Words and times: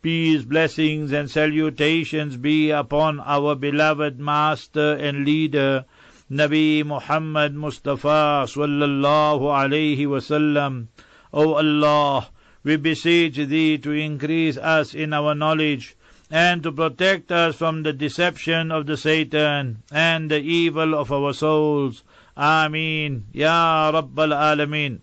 Peace, 0.00 0.44
blessings 0.44 1.10
and 1.10 1.28
salutations 1.28 2.36
be 2.36 2.70
upon 2.70 3.18
our 3.18 3.56
beloved 3.56 4.20
Master 4.20 4.92
and 4.92 5.24
Leader, 5.24 5.86
Nabi 6.30 6.84
Muhammad 6.86 7.52
Mustafa 7.52 8.46
sallallahu 8.46 9.40
alayhi 9.40 10.06
wasallam. 10.06 10.86
O 11.32 11.54
Allah, 11.54 12.28
we 12.62 12.76
beseech 12.76 13.38
Thee 13.38 13.76
to 13.78 13.90
increase 13.90 14.56
us 14.56 14.94
in 14.94 15.12
our 15.12 15.34
knowledge 15.34 15.96
and 16.30 16.62
to 16.62 16.70
protect 16.70 17.32
us 17.32 17.56
from 17.56 17.82
the 17.82 17.92
deception 17.92 18.70
of 18.70 18.86
the 18.86 18.96
Satan 18.96 19.82
and 19.90 20.30
the 20.30 20.38
evil 20.38 20.94
of 20.94 21.10
our 21.10 21.32
souls. 21.32 22.04
Ameen. 22.36 23.24
Ya 23.32 23.90
Rabbal 23.90 24.30
Alameen. 24.32 25.00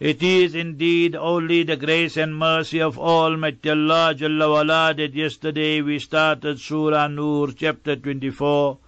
It 0.00 0.22
is 0.22 0.54
indeed 0.54 1.14
only 1.14 1.62
the 1.62 1.76
grace 1.76 2.16
and 2.16 2.34
mercy 2.34 2.80
of 2.80 2.98
Almighty 2.98 3.68
Allah 3.68 4.14
Jalla 4.16 4.96
that 4.96 5.12
yesterday 5.12 5.82
we 5.82 5.98
started 5.98 6.58
Surah 6.58 7.06
Nur 7.08 7.52
chapter 7.52 7.96
24 7.96 8.78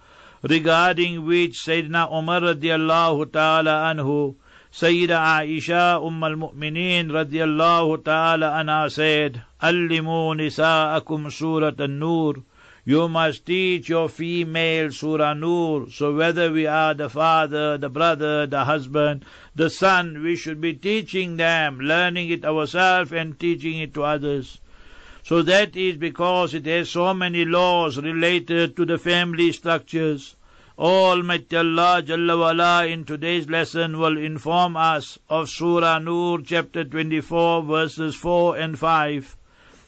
regarding 0.41 1.23
which 1.27 1.59
Sayyidina 1.63 2.11
Umar 2.11 2.41
radiallahu 2.41 3.31
ta'ala 3.31 3.93
anhu 3.93 4.33
Sayyida 4.71 5.19
Aisha 5.19 6.03
Umm 6.03 6.23
al-Mu'mineen 6.23 7.11
radiallahu 7.11 8.03
ta'ala 8.03 8.49
anha 8.49 8.89
said 8.89 9.43
Allimu 9.61 10.33
nisa'akum 10.35 11.31
surat 11.31 11.79
an-nur 11.79 12.37
you 12.85 13.07
must 13.07 13.45
teach 13.45 13.87
your 13.87 14.09
female 14.09 14.91
Surah 14.91 15.33
Nur. 15.33 15.89
So 15.89 16.13
whether 16.13 16.51
we 16.51 16.67
are 16.67 16.93
the 16.93 17.09
father, 17.09 17.77
the 17.77 17.87
brother, 17.87 18.45
the 18.45 18.65
husband, 18.65 19.23
the 19.55 19.69
son, 19.69 20.21
we 20.21 20.35
should 20.35 20.59
be 20.59 20.73
teaching 20.73 21.37
them, 21.37 21.79
learning 21.79 22.29
it 22.29 22.43
ourselves 22.43 23.13
and 23.13 23.39
teaching 23.39 23.79
it 23.79 23.93
to 23.93 24.03
others. 24.03 24.57
So 25.23 25.41
that 25.43 25.77
is 25.77 25.95
because 25.95 26.53
it 26.53 26.65
has 26.65 26.89
so 26.89 27.13
many 27.13 27.45
laws 27.45 27.97
related 27.97 28.75
to 28.75 28.85
the 28.85 28.97
family 28.97 29.53
structures. 29.53 30.35
Almighty 30.77 31.55
Allah 31.55 32.03
Jalla 32.05 32.37
wala 32.37 32.85
in 32.85 33.05
today's 33.05 33.47
lesson 33.47 33.97
will 33.97 34.17
inform 34.17 34.75
us 34.75 35.17
of 35.29 35.47
Surah 35.47 35.99
Nur 35.99 36.41
chapter 36.41 36.83
24 36.83 37.63
verses 37.63 38.15
4 38.15 38.57
and 38.57 38.77
5. 38.77 39.37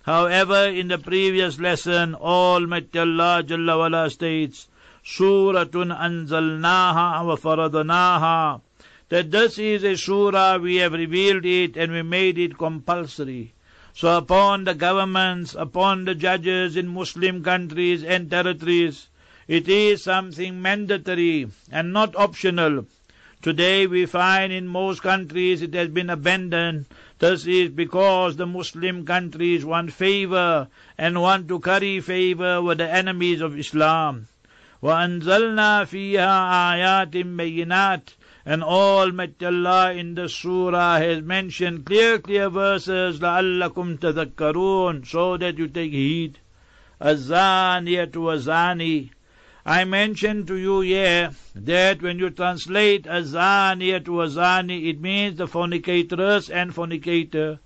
However, 0.05 0.67
in 0.67 0.89
the 0.89 0.99
previous 0.99 1.59
lesson, 1.59 2.13
Almighty 2.13 2.99
Allah 2.99 3.41
Jalla 3.43 3.75
wala 3.75 4.09
states, 4.11 4.67
Suratun 5.03 5.89
anzalnaha 5.91 7.25
wa 7.25 7.35
faradnaha, 7.35 8.61
that 9.09 9.31
this 9.31 9.57
is 9.57 9.83
a 9.83 9.97
surah, 9.97 10.57
we 10.57 10.75
have 10.75 10.93
revealed 10.93 11.43
it 11.43 11.75
and 11.75 11.91
we 11.91 12.03
made 12.03 12.37
it 12.37 12.55
compulsory. 12.55 13.55
So 13.95 14.15
upon 14.15 14.65
the 14.65 14.75
governments, 14.75 15.55
upon 15.57 16.05
the 16.05 16.13
judges 16.13 16.75
in 16.75 16.87
Muslim 16.89 17.43
countries 17.43 18.03
and 18.03 18.29
territories, 18.29 19.07
it 19.47 19.67
is 19.67 20.03
something 20.03 20.61
mandatory 20.61 21.47
and 21.71 21.91
not 21.91 22.15
optional. 22.15 22.85
Today 23.44 23.86
we 23.86 24.04
find 24.04 24.52
in 24.52 24.66
most 24.66 25.02
countries 25.02 25.62
it 25.62 25.72
has 25.72 25.88
been 25.88 26.10
abandoned. 26.10 26.84
This 27.20 27.46
is 27.46 27.70
because 27.70 28.36
the 28.36 28.46
Muslim 28.46 29.06
countries 29.06 29.64
want 29.64 29.92
favor 29.92 30.68
and 30.98 31.22
want 31.22 31.48
to 31.48 31.58
curry 31.58 32.00
favor 32.00 32.60
with 32.60 32.78
the 32.78 32.90
enemies 32.90 33.40
of 33.40 33.58
Islam. 33.58 34.28
وَأَنزَلْنَا 34.82 35.86
فِيهَا 35.86 37.10
آيَاتٍ 37.10 37.12
بَيِّنَاتٍ 37.36 38.02
and 38.44 38.62
Almighty 38.62 39.46
Allah 39.46 39.92
in 39.92 40.14
the 40.14 40.28
surah 40.28 40.98
has 40.98 41.22
mentioned 41.22 41.84
clear, 41.86 42.18
clear 42.18 42.48
verses, 42.48 43.20
لَعَلَّكُمْ 43.20 43.98
تَذَكَّرُونَ 43.98 45.06
so 45.06 45.36
that 45.36 45.58
you 45.58 45.66
take 45.66 45.92
heed. 45.92 46.38
الزَّانِيَةُ 47.00 48.12
وَزَانِي 48.12 49.10
I 49.67 49.83
mentioned 49.83 50.45
to 50.49 50.57
you 50.57 50.81
here 50.81 51.31
that 51.55 51.99
when 51.99 52.19
you 52.19 52.29
translate 52.29 53.07
a 53.07 53.23
zani 53.23 54.05
to 54.05 54.21
a 54.21 54.27
zani, 54.27 54.89
it 54.89 55.01
means 55.01 55.37
the 55.37 55.47
fornicatress 55.47 56.53
and 56.53 56.71
fornicator. 56.71 57.57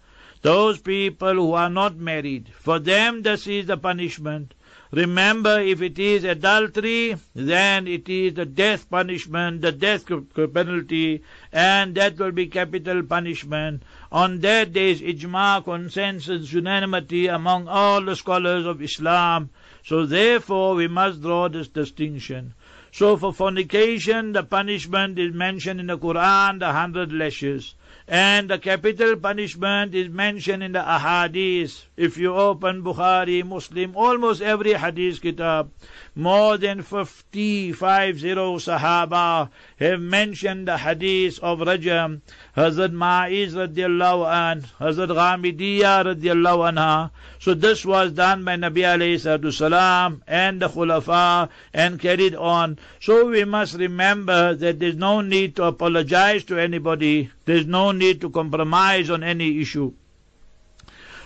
Those 0.42 0.80
people 0.80 1.34
who 1.34 1.52
are 1.52 1.70
not 1.70 1.98
married, 1.98 2.54
for 2.58 2.80
them 2.80 3.24
this 3.24 3.48
is 3.48 3.66
the 3.66 3.76
punishment. 3.76 4.54
Remember, 4.92 5.60
if 5.60 5.82
it 5.82 6.00
is 6.00 6.24
adultery, 6.24 7.18
then 7.36 7.86
it 7.86 8.08
is 8.08 8.34
the 8.36 8.46
death 8.46 8.90
punishment, 8.90 9.62
the 9.62 9.74
death 9.74 10.06
penalty, 10.08 11.22
and 11.52 11.96
that 11.96 12.18
will 12.18 12.32
be 12.32 12.48
capital 12.48 13.04
punishment. 13.04 13.84
On 14.12 14.40
that 14.40 14.74
there 14.74 14.88
is 14.88 15.02
ijma, 15.02 15.64
consensus, 15.64 16.52
unanimity 16.52 17.28
among 17.28 17.68
all 17.68 18.02
the 18.02 18.16
scholars 18.16 18.66
of 18.66 18.82
Islam 18.82 19.50
so 19.90 20.06
therefore 20.06 20.76
we 20.76 20.88
must 20.88 21.22
draw 21.22 21.48
this 21.48 21.68
distinction. 21.68 22.54
So 22.92 23.18
for 23.18 23.34
fornication, 23.34 24.34
the 24.34 24.44
punishment 24.44 25.18
is 25.18 25.34
mentioned 25.34 25.80
in 25.80 25.88
the 25.88 25.98
Quran, 25.98 26.60
the 26.60 26.74
hundred 26.74 27.12
lashes. 27.14 27.76
And 28.08 28.50
the 28.50 28.60
capital 28.60 29.16
punishment 29.16 29.96
is 29.96 30.10
mentioned 30.10 30.64
in 30.64 30.74
the 30.74 30.82
ahadith. 30.82 31.86
If 31.96 32.18
you 32.18 32.36
open 32.36 32.84
Bukhari, 32.84 33.44
Muslim, 33.44 33.96
almost 33.96 34.42
every 34.42 34.74
hadith 34.74 35.22
kitab, 35.22 35.72
more 36.20 36.58
than 36.58 36.82
50, 36.82 37.72
50 37.72 38.36
Sahaba 38.60 39.50
have 39.80 40.02
mentioned 40.02 40.68
the 40.68 40.78
hadith 40.78 41.40
of 41.40 41.60
Rajam. 41.60 42.20
Hazrat 42.58 42.92
Ma'iz 42.92 43.56
radiallahu 43.56 44.28
an, 44.30 44.66
Hazrat 44.82 45.08
Ghamidiyya 45.08 46.04
radiallahu 46.04 46.74
anha. 46.74 47.12
So 47.40 47.54
this 47.54 47.86
was 47.86 48.12
done 48.12 48.44
by 48.44 48.58
Nabi 48.58 48.84
alayhi 48.84 49.54
salam 49.54 50.22
and 50.28 50.62
the 50.62 50.68
Khulafa 50.68 51.48
and 51.74 51.98
carried 51.98 52.36
on. 52.36 52.80
So 53.00 53.28
we 53.28 53.46
must 53.46 53.76
remember 53.76 54.56
that 54.56 54.78
there's 54.78 54.96
no 54.96 55.22
need 55.22 55.56
to 55.56 55.64
apologize 55.64 56.44
to 56.46 56.58
anybody. 56.58 57.32
There's 57.46 57.66
no 57.66 57.94
need 57.94 58.20
to 58.22 58.30
compromise 58.30 59.10
on 59.10 59.24
any 59.24 59.62
issue. 59.62 59.94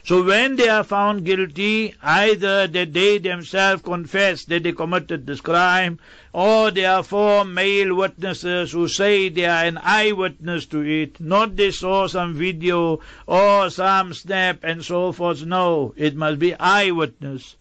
So 0.04 0.22
when 0.22 0.56
they 0.56 0.68
are 0.68 0.84
found 0.84 1.24
guilty, 1.24 1.94
either 2.02 2.66
that 2.66 2.92
they 2.92 3.18
themselves 3.18 3.82
confess 3.82 4.44
that 4.46 4.62
they 4.62 4.72
committed 4.72 5.26
this 5.26 5.40
crime, 5.40 5.98
or 6.32 6.70
there 6.70 6.92
are 6.92 7.02
four 7.02 7.44
male 7.44 7.94
witnesses 7.94 8.72
who 8.72 8.88
say 8.88 9.28
they 9.28 9.44
are 9.44 9.64
an 9.64 9.78
eyewitness 9.82 10.66
to 10.66 10.80
it, 10.80 11.20
not 11.20 11.56
they 11.56 11.70
saw 11.70 12.06
some 12.06 12.34
video 12.34 13.00
or 13.26 13.70
some 13.70 14.14
snap 14.14 14.64
and 14.64 14.84
so 14.84 15.12
forth. 15.12 15.44
No, 15.44 15.92
it 15.96 16.16
must 16.16 16.38
be 16.38 16.54
eyewitness. 16.54 17.56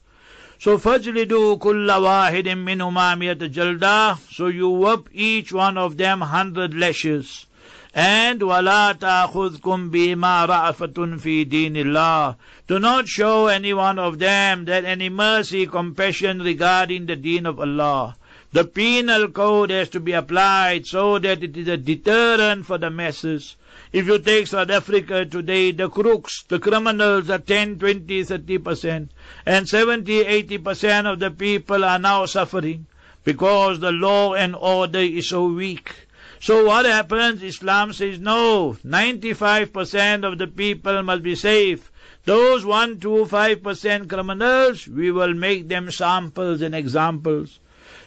So 0.60 0.80
فَجْلِدُوا 0.80 1.60
كُلَّ 1.60 1.88
وَاحِدٍ 1.88 2.46
مِّنْهُمَا 2.46 3.16
مِيَةَ 3.16 3.50
جَلْدَةٍ 3.50 4.34
So 4.34 4.48
you 4.48 4.70
whip 4.70 5.08
each 5.14 5.52
one 5.52 5.78
of 5.78 5.98
them 5.98 6.22
hundred 6.22 6.74
lashes. 6.74 7.46
And 7.94 8.42
وَلَا 8.42 8.98
تَأْخُذْكُمْ 8.98 9.92
بِمَا 9.92 10.48
رَأَفَةٌ 10.48 11.20
فِي 11.20 11.46
دِينِ 11.46 11.74
اللَّهِ 11.74 12.36
Do 12.68 12.80
not 12.80 13.08
show 13.08 13.48
any 13.48 13.74
one 13.74 14.00
of 14.00 14.20
them 14.20 14.66
that 14.66 14.86
any 14.86 15.10
mercy, 15.10 15.66
compassion 15.66 16.42
regarding 16.42 17.06
the 17.06 17.16
deen 17.16 17.46
of 17.46 17.60
Allah. 17.60 18.16
The 18.54 18.64
penal 18.64 19.28
code 19.28 19.72
has 19.72 19.90
to 19.90 20.00
be 20.00 20.14
applied 20.14 20.88
so 20.88 21.20
that 21.20 21.44
it 21.44 21.58
is 21.58 21.68
a 21.68 21.76
deterrent 21.76 22.66
for 22.66 22.78
the 22.78 22.90
masses. 22.90 23.58
If 23.92 24.08
you 24.08 24.20
take 24.20 24.48
South 24.48 24.70
Africa 24.70 25.26
today, 25.26 25.72
the 25.72 25.90
crooks, 25.90 26.44
the 26.48 26.58
criminals 26.58 27.30
are 27.30 27.40
10, 27.40 27.78
20, 27.78 28.24
30 28.24 28.58
percent. 28.60 29.12
And 29.46 29.68
70, 29.68 30.22
80 30.22 30.58
percent 30.60 31.08
of 31.08 31.20
the 31.20 31.30
people 31.30 31.84
are 31.84 32.00
now 32.00 32.26
suffering 32.26 32.88
because 33.26 33.82
the 33.82 33.92
law 33.92 34.34
and 34.34 34.56
order 34.56 35.00
is 35.00 35.28
so 35.28 35.48
weak. 35.48 36.01
So 36.43 36.65
what 36.65 36.87
happens? 36.87 37.41
Islam 37.41 37.93
says 37.93 38.19
no. 38.19 38.77
95% 38.85 40.25
of 40.25 40.39
the 40.39 40.49
people 40.49 41.01
must 41.05 41.23
be 41.23 41.37
safe. 41.37 41.93
Those 42.25 42.65
1 42.65 42.99
to 42.99 43.27
5% 43.27 44.09
criminals, 44.09 44.89
we 44.89 45.13
will 45.13 45.35
make 45.35 45.69
them 45.69 45.93
samples 45.93 46.61
and 46.61 46.75
examples. 46.75 47.61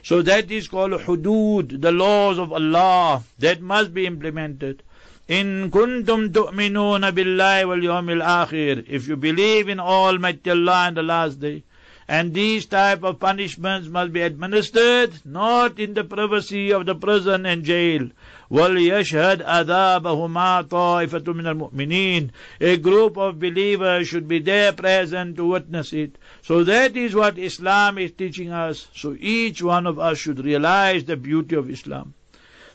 So 0.03 0.21
that 0.23 0.51
is 0.51 0.67
called 0.67 0.91
hudud, 0.91 1.81
the 1.81 1.93
laws 1.93 2.37
of 2.37 2.51
Allah 2.51 3.23
that 3.39 3.61
must 3.61 3.93
be 3.93 4.05
implemented. 4.05 4.83
In 5.29 5.71
kuntum 5.71 6.33
tu'minuna 6.33 7.13
billahi 7.13 7.65
wal 7.65 7.77
yawmil 7.77 8.21
akhir. 8.21 8.83
If 8.85 9.07
you 9.07 9.15
believe 9.15 9.69
in 9.69 9.79
Almighty 9.79 10.51
Allah 10.51 10.87
and 10.87 10.97
the 10.97 11.03
last 11.03 11.39
day. 11.39 11.63
And 12.07 12.35
these 12.35 12.67
type 12.67 13.03
of 13.03 13.19
punishments 13.19 13.87
must 13.87 14.13
be 14.13 14.21
administered 14.21 15.25
not 15.25 15.79
in 15.79 15.95
the 15.95 16.03
privacy 16.03 16.71
of 16.71 16.85
the 16.85 16.93
prison 16.93 17.47
and 17.47 17.63
jail. 17.63 18.09
وَلْيَشْهَدْ 18.50 19.42
أَذَابَهُمَا 19.42 20.68
طَائِفَةٌ 20.68 21.24
مِنَ 21.34 21.46
الْمُؤْمِنِينَ 21.46 22.30
A 22.60 22.76
group 22.78 23.16
of 23.16 23.38
believers 23.38 24.08
should 24.08 24.26
be 24.26 24.40
there 24.40 24.72
present 24.72 25.36
to 25.36 25.46
witness 25.46 25.92
it. 25.92 26.18
So 26.42 26.64
that 26.64 26.96
is 26.96 27.14
what 27.14 27.38
Islam 27.38 27.98
is 27.98 28.10
teaching 28.10 28.50
us. 28.50 28.88
So 28.94 29.16
each 29.20 29.62
one 29.62 29.86
of 29.86 30.00
us 30.00 30.18
should 30.18 30.44
realize 30.44 31.04
the 31.04 31.16
beauty 31.16 31.54
of 31.54 31.70
Islam. 31.70 32.14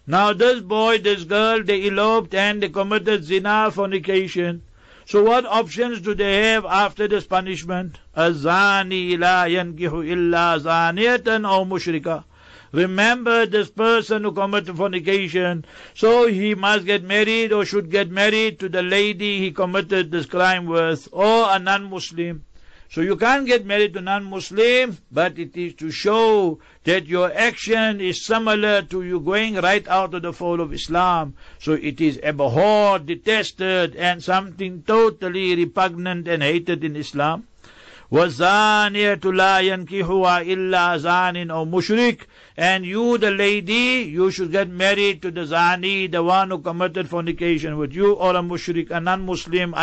Now 0.07 0.33
this 0.33 0.61
boy, 0.61 0.99
this 0.99 1.23
girl, 1.23 1.63
they 1.63 1.87
eloped 1.87 2.33
and 2.33 2.63
they 2.63 2.69
committed 2.69 3.25
zina, 3.25 3.69
fornication. 3.69 4.61
So 5.07 5.23
what 5.23 5.45
options 5.45 5.99
do 6.01 6.15
they 6.15 6.51
have 6.51 6.65
after 6.65 7.07
this 7.07 7.25
punishment? 7.25 7.99
Azani 8.15 9.19
la 9.19 9.45
yankihu 9.45 10.07
illa 10.07 10.59
zaniyatan 10.59 11.43
or 11.49 11.65
mushrika. 11.65 12.23
Remember 12.71 13.45
this 13.45 13.69
person 13.69 14.23
who 14.23 14.33
committed 14.33 14.75
fornication, 14.75 15.63
so 15.93 16.27
he 16.27 16.55
must 16.55 16.85
get 16.85 17.03
married 17.03 17.53
or 17.53 17.63
should 17.63 17.89
get 17.89 18.09
married 18.09 18.59
to 18.59 18.67
the 18.67 18.83
lady 18.83 19.39
he 19.39 19.51
committed 19.51 20.11
this 20.11 20.25
crime 20.25 20.65
with, 20.65 21.07
or 21.11 21.47
a 21.49 21.57
non-Muslim. 21.57 22.43
So 22.89 23.01
you 23.01 23.15
can't 23.17 23.47
get 23.47 23.65
married 23.65 23.93
to 23.93 24.01
non-Muslim, 24.01 24.97
but 25.11 25.39
it 25.39 25.57
is 25.57 25.73
to 25.75 25.89
show 25.89 26.59
that 26.83 27.07
your 27.07 27.33
action 27.33 27.99
is 27.99 28.23
similar 28.23 28.83
to 28.83 29.03
you 29.03 29.19
going 29.19 29.55
right 29.55 29.87
out 29.87 30.13
of 30.13 30.21
the 30.21 30.31
fold 30.31 30.59
of 30.59 30.71
Islam. 30.71 31.35
So 31.59 31.73
it 31.73 31.99
is 31.99 32.19
abhorred, 32.23 33.05
detested, 33.05 33.95
and 33.95 34.23
something 34.23 34.83
totally 34.85 35.55
repugnant 35.55 36.27
and 36.27 36.43
hated 36.43 36.83
in 36.83 36.95
Islam. 36.95 37.47
وَالزَّانِيَةُ 38.11 39.19
لَا 39.19 39.61
يَنْكِحُهَا 39.61 40.45
إِلَّا 40.45 40.97
زَانٍ 40.99 41.47
أَوْ 41.47 41.65
مُشْرِكٍ 41.67 42.19
And 42.57 42.85
you, 42.85 43.17
the 43.17 43.31
lady, 43.31 44.09
you 44.09 44.31
should 44.31 44.51
get 44.51 44.69
married 44.69 45.21
to 45.23 45.31
the 45.31 45.41
zani, 45.41 46.11
the 46.11 46.23
one 46.23 46.49
who 46.49 46.59
committed 46.59 47.09
fornication 47.09 47.77
with 47.77 47.93
you, 47.93 48.13
or 48.13 48.31
a 48.31 48.41
mushrik, 48.41 48.91
a 48.91 48.99
non-Muslim, 48.99 49.73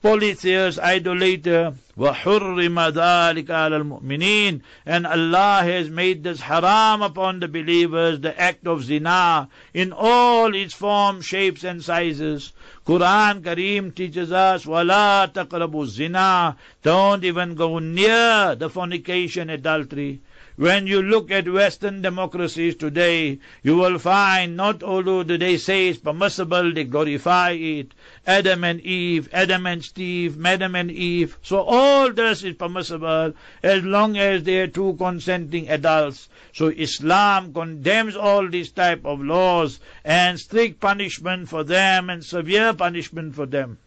polytheist, 0.00 0.78
idolater. 0.78 1.74
وَحُرِّمَ 1.98 2.92
ذَلِكَ 2.92 3.46
عَلَى 3.46 3.82
الْمُؤْمِنِينَ 3.82 4.60
And 4.86 5.04
Allah 5.04 5.62
has 5.64 5.90
made 5.90 6.22
this 6.22 6.40
haram 6.40 7.02
upon 7.02 7.40
the 7.40 7.48
believers, 7.48 8.20
the 8.20 8.40
act 8.40 8.68
of 8.68 8.84
zina, 8.84 9.48
in 9.74 9.92
all 9.92 10.54
its 10.54 10.74
forms, 10.74 11.26
shapes 11.26 11.64
and 11.64 11.82
sizes. 11.82 12.52
Quran 12.86 13.42
Kareem 13.42 13.92
teaches 13.92 14.30
us, 14.30 14.64
وَلَا 14.64 15.32
تَقْرَبُوا 15.32 15.86
zina. 15.86 16.56
Don't 16.84 17.24
even 17.24 17.56
go 17.56 17.80
near 17.80 18.54
the 18.54 18.70
fornication, 18.70 19.50
adultery. 19.50 20.20
When 20.55 20.85
you 20.85 21.01
look 21.01 21.31
at 21.31 21.51
Western 21.51 22.03
democracies 22.03 22.75
today, 22.75 23.39
you 23.63 23.75
will 23.75 23.97
find 23.97 24.55
not 24.55 24.83
only 24.83 25.23
do 25.23 25.35
they 25.35 25.57
say 25.57 25.87
it's 25.87 25.97
permissible, 25.97 26.71
they 26.71 26.83
glorify 26.83 27.51
it. 27.51 27.95
Adam 28.27 28.63
and 28.63 28.79
Eve, 28.81 29.27
Adam 29.33 29.65
and 29.65 29.83
Steve, 29.83 30.37
Madam 30.37 30.75
and 30.75 30.91
Eve. 30.91 31.39
So 31.41 31.61
all 31.61 32.13
this 32.13 32.43
is 32.43 32.53
permissible 32.53 33.33
as 33.63 33.83
long 33.83 34.15
as 34.15 34.43
they 34.43 34.59
are 34.59 34.67
two 34.67 34.93
consenting 34.99 35.69
adults. 35.69 36.29
So 36.53 36.67
Islam 36.67 37.51
condemns 37.51 38.15
all 38.15 38.47
these 38.47 38.69
type 38.69 39.05
of 39.05 39.21
laws 39.21 39.79
and 40.05 40.39
strict 40.39 40.79
punishment 40.79 41.49
for 41.49 41.63
them 41.63 42.11
and 42.11 42.23
severe 42.23 42.73
punishment 42.73 43.33
for 43.33 43.47
them. 43.47 43.79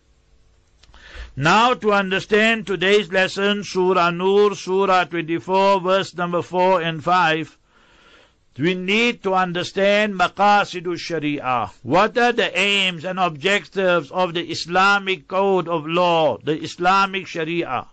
Now 1.39 1.75
to 1.75 1.93
understand 1.93 2.67
today's 2.67 3.13
lesson, 3.13 3.63
Surah 3.63 4.11
Nur, 4.11 4.55
Surah 4.55 5.05
24, 5.05 5.83
verse 5.83 6.15
number 6.15 6.41
4 6.41 6.81
and 6.81 7.05
5, 7.05 7.59
we 8.57 8.73
need 8.73 9.23
to 9.23 9.35
understand 9.35 10.15
Maqasidu 10.15 10.99
Sharia. 10.99 11.73
What 11.83 12.17
are 12.17 12.33
the 12.33 12.59
aims 12.59 13.05
and 13.05 13.21
objectives 13.21 14.11
of 14.11 14.33
the 14.33 14.51
Islamic 14.51 15.29
code 15.29 15.69
of 15.69 15.87
law, 15.87 16.39
the 16.43 16.59
Islamic 16.59 17.27
Sharia? 17.27 17.85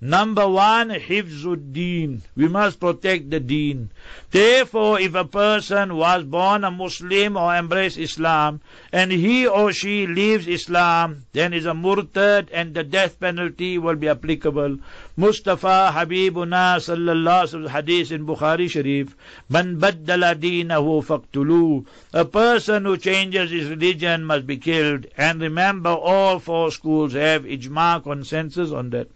Number 0.00 0.46
one, 0.48 0.90
Hifzuddin. 0.90 2.20
We 2.36 2.46
must 2.46 2.78
protect 2.78 3.30
the 3.30 3.40
deen. 3.40 3.90
Therefore, 4.30 5.00
if 5.00 5.16
a 5.16 5.24
person 5.24 5.96
was 5.96 6.22
born 6.22 6.62
a 6.62 6.70
Muslim 6.70 7.36
or 7.36 7.52
embraced 7.52 7.98
Islam, 7.98 8.60
and 8.92 9.10
he 9.10 9.44
or 9.44 9.72
she 9.72 10.06
leaves 10.06 10.46
Islam, 10.46 11.24
then 11.32 11.52
is 11.52 11.66
a 11.66 11.74
murtad 11.74 12.46
and 12.52 12.74
the 12.74 12.84
death 12.84 13.18
penalty 13.18 13.76
will 13.76 13.96
be 13.96 14.08
applicable. 14.08 14.78
Mustafa 15.16 15.90
Habibuna 15.92 16.78
sallallahu 16.78 17.68
hadith 17.68 18.12
in 18.12 18.24
Bukhari 18.24 18.70
Sharif, 18.70 19.16
Man 19.48 19.80
baddala 19.80 20.36
deenahu 20.36 21.04
faqtulu. 21.04 21.84
A 22.12 22.24
person 22.24 22.84
who 22.84 22.96
changes 22.96 23.50
his 23.50 23.68
religion 23.68 24.24
must 24.24 24.46
be 24.46 24.58
killed. 24.58 25.08
And 25.16 25.40
remember, 25.40 25.90
all 25.90 26.38
four 26.38 26.70
schools 26.70 27.14
have 27.14 27.42
ijma 27.42 28.00
consensus 28.04 28.70
on 28.70 28.90
that. 28.90 29.08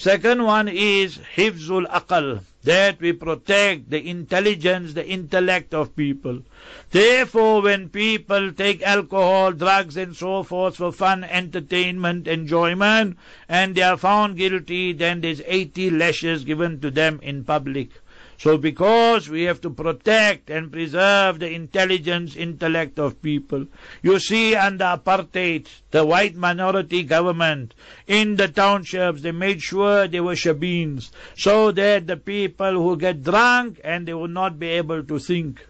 Second 0.00 0.44
one 0.44 0.66
is 0.66 1.18
hifzul 1.36 1.86
aqal, 1.88 2.42
that 2.64 2.98
we 3.02 3.12
protect 3.12 3.90
the 3.90 4.08
intelligence, 4.08 4.94
the 4.94 5.06
intellect 5.06 5.74
of 5.74 5.94
people. 5.94 6.40
Therefore, 6.90 7.60
when 7.60 7.90
people 7.90 8.50
take 8.50 8.80
alcohol, 8.80 9.52
drugs 9.52 9.98
and 9.98 10.16
so 10.16 10.42
forth 10.42 10.76
for 10.76 10.90
fun, 10.90 11.22
entertainment, 11.22 12.26
enjoyment, 12.26 13.18
and 13.46 13.74
they 13.74 13.82
are 13.82 13.98
found 13.98 14.38
guilty, 14.38 14.94
then 14.94 15.20
there's 15.20 15.42
80 15.44 15.90
lashes 15.90 16.44
given 16.44 16.80
to 16.80 16.90
them 16.90 17.20
in 17.22 17.44
public. 17.44 17.90
So 18.40 18.56
because 18.56 19.28
we 19.28 19.42
have 19.42 19.60
to 19.60 19.68
protect 19.68 20.48
and 20.48 20.72
preserve 20.72 21.40
the 21.40 21.50
intelligence, 21.52 22.36
intellect 22.36 22.98
of 22.98 23.20
people, 23.20 23.66
you 24.00 24.18
see 24.18 24.54
under 24.56 24.86
apartheid, 24.86 25.66
the 25.90 26.06
white 26.06 26.36
minority 26.36 27.02
government 27.02 27.74
in 28.06 28.36
the 28.36 28.48
townships, 28.48 29.20
they 29.20 29.32
made 29.32 29.60
sure 29.60 30.08
they 30.08 30.20
were 30.20 30.36
shebeens, 30.36 31.10
so 31.36 31.70
that 31.72 32.06
the 32.06 32.16
people 32.16 32.72
who 32.82 32.96
get 32.96 33.22
drunk 33.22 33.78
and 33.84 34.08
they 34.08 34.14
will 34.14 34.26
not 34.26 34.58
be 34.58 34.68
able 34.68 35.04
to 35.04 35.18
think. 35.18 35.62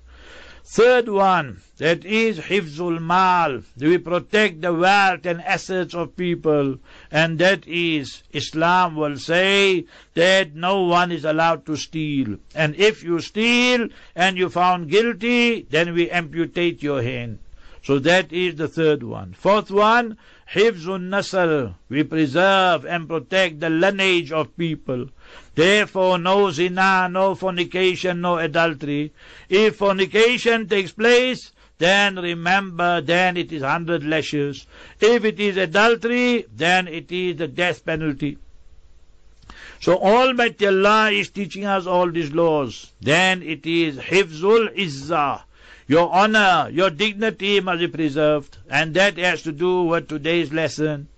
Third 0.73 1.09
one, 1.09 1.63
that 1.79 2.05
is 2.05 2.39
hifzul 2.39 3.01
mal. 3.01 3.65
We 3.77 3.99
protect 3.99 4.61
the 4.61 4.73
wealth 4.73 5.27
and 5.27 5.43
assets 5.43 5.95
of 5.95 6.17
people. 6.17 6.79
And 7.11 7.41
that 7.41 7.67
is, 7.67 8.23
Islam 8.33 8.95
will 8.95 9.19
say 9.19 9.87
that 10.15 10.55
no 10.55 10.83
one 10.83 11.11
is 11.11 11.25
allowed 11.25 11.67
to 11.67 11.75
steal. 11.75 12.37
And 12.55 12.77
if 12.77 13.03
you 13.03 13.19
steal 13.19 13.89
and 14.15 14.39
you 14.39 14.49
found 14.49 14.91
guilty, 14.91 15.63
then 15.63 15.93
we 15.93 16.09
amputate 16.09 16.85
your 16.85 17.03
hand. 17.03 17.41
So 17.83 17.99
that 17.99 18.33
is 18.33 18.55
the 18.55 18.69
third 18.69 19.03
one. 19.03 19.33
Fourth 19.33 19.73
one, 19.73 20.19
Hifzul 20.53 21.01
nasl. 21.01 21.75
We 21.89 22.05
preserve 22.05 22.85
and 22.85 23.09
protect 23.09 23.59
the 23.59 23.71
lineage 23.71 24.31
of 24.31 24.57
people. 24.57 25.09
Therefore, 25.55 26.19
no 26.19 26.51
zina, 26.51 27.09
no 27.11 27.35
fornication, 27.35 28.21
no 28.21 28.39
adultery. 28.39 29.13
If 29.49 29.77
fornication 29.77 30.69
takes 30.69 30.93
place, 30.93 31.53
then 31.79 32.17
remember, 32.17 33.01
then 33.01 33.37
it 33.37 33.53
is 33.53 33.63
hundred 33.63 34.05
lashes. 34.05 34.67
If 35.01 35.25
it 35.25 35.41
is 35.41 35.57
adultery, 35.57 36.47
then 36.55 36.87
it 36.89 37.11
is 37.11 37.37
the 37.37 37.49
death 37.49 37.85
penalty. 37.85 38.39
So 39.81 39.97
Almighty 39.97 40.67
Allah 40.67 41.11
is 41.11 41.31
teaching 41.31 41.65
us 41.65 41.87
all 41.87 42.11
these 42.11 42.33
laws. 42.33 42.93
Then 43.01 43.43
it 43.43 43.65
is 43.65 43.97
hifzul 43.97 44.77
izzah. 44.77 45.43
Your 45.89 46.13
honor, 46.13 46.69
your 46.71 46.91
dignity 46.91 47.61
must 47.61 47.81
be 47.81 47.89
preserved. 47.89 48.59
And 48.69 48.93
that 48.95 49.17
has 49.17 49.43
to 49.43 49.53
do 49.53 49.85
with 49.85 50.09
today's 50.09 50.53
lesson. 50.53 51.09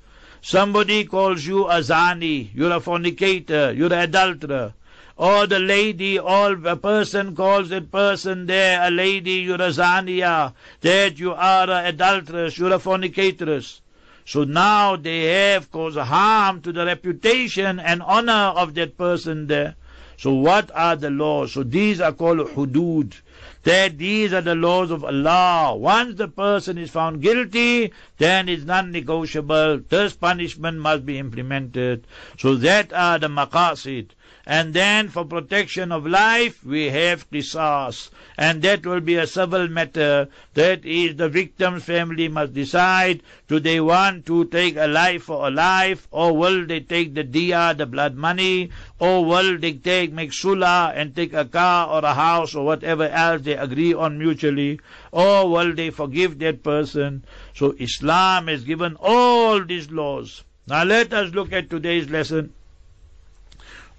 Somebody 0.45 1.05
calls 1.05 1.47
you 1.47 1.69
a 1.69 1.79
zani, 1.79 2.51
you're 2.53 2.73
a 2.73 2.81
fornicator, 2.81 3.73
you're 3.77 3.93
an 3.93 4.11
adulterer. 4.13 4.75
Or 5.17 5.47
the 5.47 5.61
lady, 5.61 6.19
or 6.19 6.55
a 6.67 6.75
person 6.75 7.37
calls 7.37 7.69
that 7.69 7.93
person 7.93 8.47
there 8.47 8.83
a 8.83 8.91
lady, 8.91 9.35
you're 9.35 9.55
a 9.55 9.71
zania, 9.71 10.53
that 10.81 11.17
you 11.21 11.33
are 11.33 11.71
an 11.71 11.87
adulteress, 11.87 12.59
you're 12.59 12.73
a 12.73 12.81
fornicatress. 12.81 13.83
So 14.25 14.43
now 14.43 14.97
they 14.97 15.53
have 15.53 15.71
caused 15.71 15.99
harm 15.99 16.61
to 16.63 16.73
the 16.73 16.87
reputation 16.87 17.79
and 17.79 18.03
honor 18.03 18.53
of 18.57 18.75
that 18.75 18.99
person 18.99 19.47
there. 19.47 19.77
So 20.17 20.33
what 20.35 20.73
are 20.75 20.97
the 20.97 21.11
laws? 21.11 21.53
So 21.53 21.63
these 21.63 22.01
are 22.01 22.13
called 22.13 22.39
hudud. 22.39 23.15
That 23.63 23.99
these 23.99 24.33
are 24.33 24.41
the 24.41 24.55
laws 24.55 24.91
of 24.91 25.05
Allah. 25.05 25.75
Once 25.77 26.17
the 26.17 26.29
person 26.29 26.79
is 26.79 26.91
found 26.91 27.23
guilty, 27.23 27.93
then 28.19 28.49
it's 28.49 28.65
non-negotiable. 28.65 29.81
This 29.89 30.15
punishment 30.15 30.79
must 30.79 31.07
be 31.07 31.19
implemented. 31.19 32.07
So 32.39 32.57
that 32.57 32.93
are 32.93 33.19
the 33.19 33.29
maqasid. 33.29 34.11
And 34.45 34.75
then 34.75 35.09
for 35.09 35.25
protection 35.25 35.93
of 35.93 36.05
life, 36.05 36.65
we 36.65 36.91
have 36.91 37.31
qisas. 37.31 38.11
And 38.37 38.61
that 38.63 38.85
will 38.85 39.01
be 39.01 39.15
a 39.15 39.27
civil 39.27 39.69
matter. 39.69 40.29
That 40.55 40.85
is, 40.85 41.15
the 41.15 41.29
victim's 41.29 41.85
family 41.85 42.27
must 42.27 42.53
decide, 42.53 43.23
do 43.47 43.61
they 43.61 43.81
want 43.81 44.27
to 44.27 44.47
take 44.47 44.77
a 44.77 44.89
life 44.89 45.25
for 45.25 45.47
a 45.47 45.51
life, 45.51 46.09
or 46.11 46.37
will 46.37 46.67
they 46.67 46.81
take 46.81 47.15
the 47.15 47.23
diya, 47.23 47.79
the 47.79 47.87
blood 47.87 48.17
money, 48.17 48.71
or 49.02 49.24
will 49.24 49.58
they 49.58 49.74
take, 49.74 50.12
make 50.12 50.32
sulah 50.32 50.92
and 50.96 51.16
take 51.16 51.34
a 51.34 51.46
car 51.46 51.88
or 51.88 52.06
a 52.06 52.14
house 52.14 52.56
or 52.56 52.66
whatever 52.66 53.08
else 53.08 53.44
they 53.44 53.56
agree 53.56 53.94
on 53.94 54.18
mutually, 54.18 54.80
or 55.12 55.50
will 55.50 55.74
they 55.74 55.90
forgive 55.90 56.40
that 56.40 56.64
person? 56.64 57.24
So 57.54 57.76
Islam 57.78 58.48
has 58.48 58.64
given 58.64 58.98
all 59.00 59.64
these 59.64 59.92
laws. 59.92 60.44
Now 60.68 60.84
let 60.84 61.14
us 61.14 61.34
look 61.34 61.54
at 61.54 61.70
today's 61.70 62.10
lesson. 62.10 62.54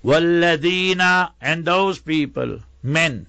وَالَّذِينَ 0.05 1.31
And 1.41 1.65
those 1.65 1.99
people, 1.99 2.61
men, 2.83 3.27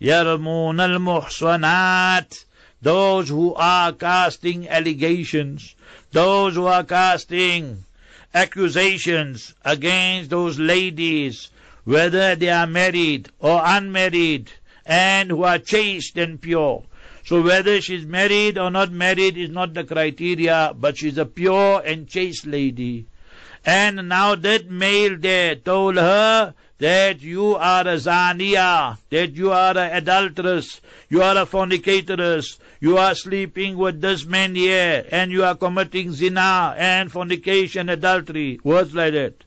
يَرْمُونَ 0.00 0.78
الْمُحْصَنَاتِ 0.78 2.44
Those 2.80 3.28
who 3.28 3.54
are 3.54 3.92
casting 3.92 4.68
allegations, 4.68 5.74
those 6.10 6.54
who 6.54 6.66
are 6.66 6.84
casting 6.84 7.84
accusations 8.33 9.53
against 9.63 10.29
those 10.29 10.59
ladies, 10.59 11.49
whether 11.83 12.35
they 12.35 12.49
are 12.49 12.67
married 12.67 13.29
or 13.39 13.61
unmarried, 13.63 14.51
and 14.85 15.31
who 15.31 15.43
are 15.43 15.59
chaste 15.59 16.17
and 16.17 16.41
pure. 16.41 16.83
So 17.25 17.41
whether 17.41 17.81
she's 17.81 18.05
married 18.05 18.57
or 18.57 18.71
not 18.71 18.91
married 18.91 19.37
is 19.37 19.49
not 19.49 19.73
the 19.73 19.83
criteria, 19.83 20.73
but 20.73 20.97
she's 20.97 21.17
a 21.17 21.25
pure 21.25 21.81
and 21.85 22.07
chaste 22.07 22.45
lady. 22.45 23.05
And 23.65 24.07
now 24.07 24.35
that 24.35 24.71
male 24.71 25.17
there 25.17 25.55
told 25.55 25.97
her 25.97 26.53
that 26.78 27.20
you 27.20 27.54
are 27.54 27.82
a 27.82 27.96
zania, 27.96 28.98
that 29.10 29.34
you 29.34 29.52
are 29.52 29.76
an 29.76 29.92
adulteress, 29.92 30.80
you 31.08 31.22
are 31.22 31.36
a 31.36 31.46
fornicatress, 31.46 32.58
you 32.80 32.98
are 32.98 33.14
sleeping 33.14 33.76
with 33.76 34.00
this 34.00 34.24
man 34.24 34.54
here, 34.54 35.06
and 35.10 35.30
you 35.30 35.44
are 35.44 35.54
committing 35.54 36.12
zina 36.12 36.74
and 36.76 37.12
fornication, 37.12 37.88
adultery, 37.88 38.58
words 38.64 38.94
like 38.94 39.12
that. 39.12 39.44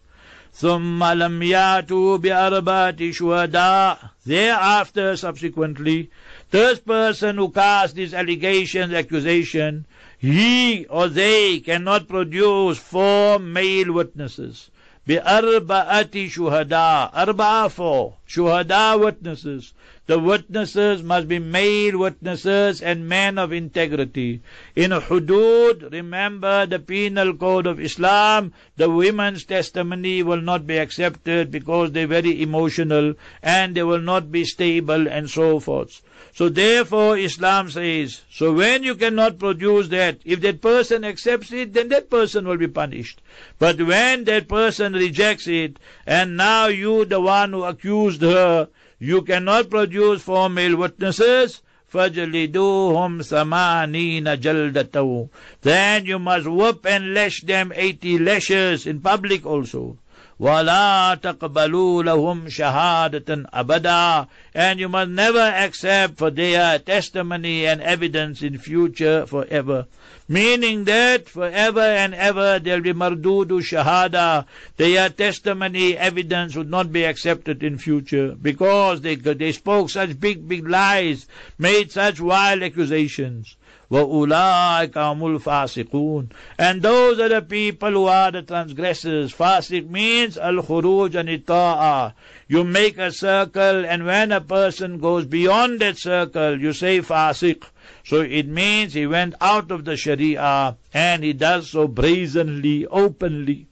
ثم 0.55 1.03
لم 1.03 1.43
ياتوا 1.43 2.17
بأربعة 2.17 3.11
شهداء 3.11 4.09
Thereafter, 4.25 5.17
subsequently, 5.17 6.09
this 6.51 6.79
person 6.79 7.35
who 7.35 7.49
cast 7.49 7.95
these 7.95 8.13
allegations, 8.13 8.93
accusation, 8.93 9.85
he 10.17 10.85
or 10.85 11.09
they 11.09 11.59
cannot 11.59 12.07
produce 12.07 12.77
four 12.77 13.37
male 13.37 13.91
witnesses. 13.91 14.69
بأربعة 15.06 16.28
شهداء 16.28 17.22
أربعة 17.22 17.68
four 17.68 18.19
Shuhada 18.30 18.96
witnesses. 18.96 19.74
The 20.06 20.16
witnesses 20.16 21.02
must 21.02 21.26
be 21.26 21.40
male 21.40 21.98
witnesses 21.98 22.80
and 22.80 23.08
men 23.08 23.38
of 23.38 23.52
integrity. 23.52 24.40
In 24.76 24.92
hudud, 24.92 25.90
remember 25.90 26.64
the 26.64 26.78
penal 26.78 27.34
code 27.34 27.66
of 27.66 27.80
Islam, 27.80 28.52
the 28.76 28.88
women's 28.88 29.42
testimony 29.42 30.22
will 30.22 30.40
not 30.40 30.64
be 30.64 30.76
accepted 30.78 31.50
because 31.50 31.90
they're 31.90 32.06
very 32.06 32.40
emotional 32.40 33.14
and 33.42 33.74
they 33.74 33.82
will 33.82 34.00
not 34.00 34.30
be 34.30 34.44
stable 34.44 35.08
and 35.08 35.28
so 35.28 35.58
forth. 35.58 36.00
So 36.32 36.48
therefore 36.48 37.18
Islam 37.18 37.70
says, 37.70 38.22
so 38.30 38.52
when 38.52 38.84
you 38.84 38.94
cannot 38.94 39.38
produce 39.38 39.88
that, 39.88 40.18
if 40.24 40.40
that 40.42 40.60
person 40.60 41.04
accepts 41.04 41.50
it, 41.52 41.72
then 41.72 41.88
that 41.88 42.08
person 42.08 42.46
will 42.46 42.56
be 42.56 42.68
punished. 42.68 43.20
But 43.58 43.82
when 43.82 44.24
that 44.24 44.48
person 44.48 44.92
rejects 44.92 45.48
it, 45.48 45.78
and 46.06 46.36
now 46.36 46.66
you 46.68 47.04
the 47.04 47.20
one 47.20 47.52
who 47.52 47.64
accused 47.64 48.19
her, 48.21 48.67
you 48.99 49.21
cannot 49.21 49.69
produce 49.69 50.21
four 50.21 50.49
male 50.49 50.75
witnesses, 50.75 51.61
فَجْلِدُوهُمْ 51.93 53.21
ثَمَانِينَ 53.23 54.35
جَلْدَةً 54.37 55.29
Then 55.61 56.05
you 56.05 56.19
must 56.19 56.47
whip 56.47 56.85
and 56.85 57.13
lash 57.13 57.41
them 57.41 57.71
eighty 57.75 58.17
lashes 58.17 58.85
in 58.85 58.99
public 58.99 59.45
also. 59.45 59.97
وَلَا 60.39 61.15
تَقْبَلُوا 61.21 62.03
لَهُمْ 62.03 62.47
شَهَادَةً 62.49 63.49
أَبَدًا 63.53 64.27
And 64.53 64.79
you 64.79 64.87
must 64.87 65.09
never 65.09 65.39
accept 65.39 66.17
for 66.17 66.31
their 66.31 66.79
testimony 66.79 67.65
and 67.65 67.81
evidence 67.81 68.41
in 68.41 68.57
future 68.57 69.25
forever 69.25 69.87
meaning 70.27 70.85
that 70.85 71.29
forever 71.29 71.81
and 71.81 72.15
ever 72.15 72.57
there'll 72.57 72.81
be 72.81 72.93
mardudu 72.93 73.61
shahada, 73.61 74.45
their 74.77 75.09
testimony, 75.09 75.95
evidence 75.95 76.55
would 76.55 76.69
not 76.69 76.91
be 76.91 77.03
accepted 77.03 77.61
in 77.61 77.77
future 77.77 78.35
because 78.41 79.01
they, 79.01 79.15
they 79.15 79.51
spoke 79.51 79.89
such 79.89 80.19
big, 80.19 80.47
big 80.47 80.67
lies, 80.67 81.27
made 81.59 81.91
such 81.91 82.19
wild 82.19 82.63
accusations. 82.63 83.55
وَأُولَٰئِكَ 83.91 84.93
هُمُ 84.93 85.39
الْفَاسِقُونَ 85.39 86.31
And 86.57 86.81
those 86.81 87.19
are 87.19 87.29
the 87.29 87.41
people 87.41 87.91
who 87.91 88.05
are 88.05 88.31
the 88.31 88.41
transgressors. 88.41 89.33
Fasiq 89.33 89.89
means 89.89 90.37
al-khuruj 90.37 91.15
an 91.15 92.13
You 92.47 92.63
make 92.63 92.97
a 92.97 93.11
circle 93.11 93.85
and 93.85 94.05
when 94.05 94.31
a 94.31 94.41
person 94.41 94.99
goes 94.99 95.25
beyond 95.25 95.79
that 95.81 95.97
circle, 95.97 96.59
you 96.59 96.73
say 96.73 97.01
fasiq. 97.01 97.63
So 98.03 98.21
it 98.21 98.47
means 98.47 98.93
he 98.93 99.07
went 99.07 99.35
out 99.41 99.71
of 99.71 99.85
the 99.85 99.97
Sharia 99.97 100.77
and 100.93 101.23
he 101.23 101.33
does 101.33 101.69
so 101.69 101.87
brazenly, 101.87 102.85
openly. 102.87 103.67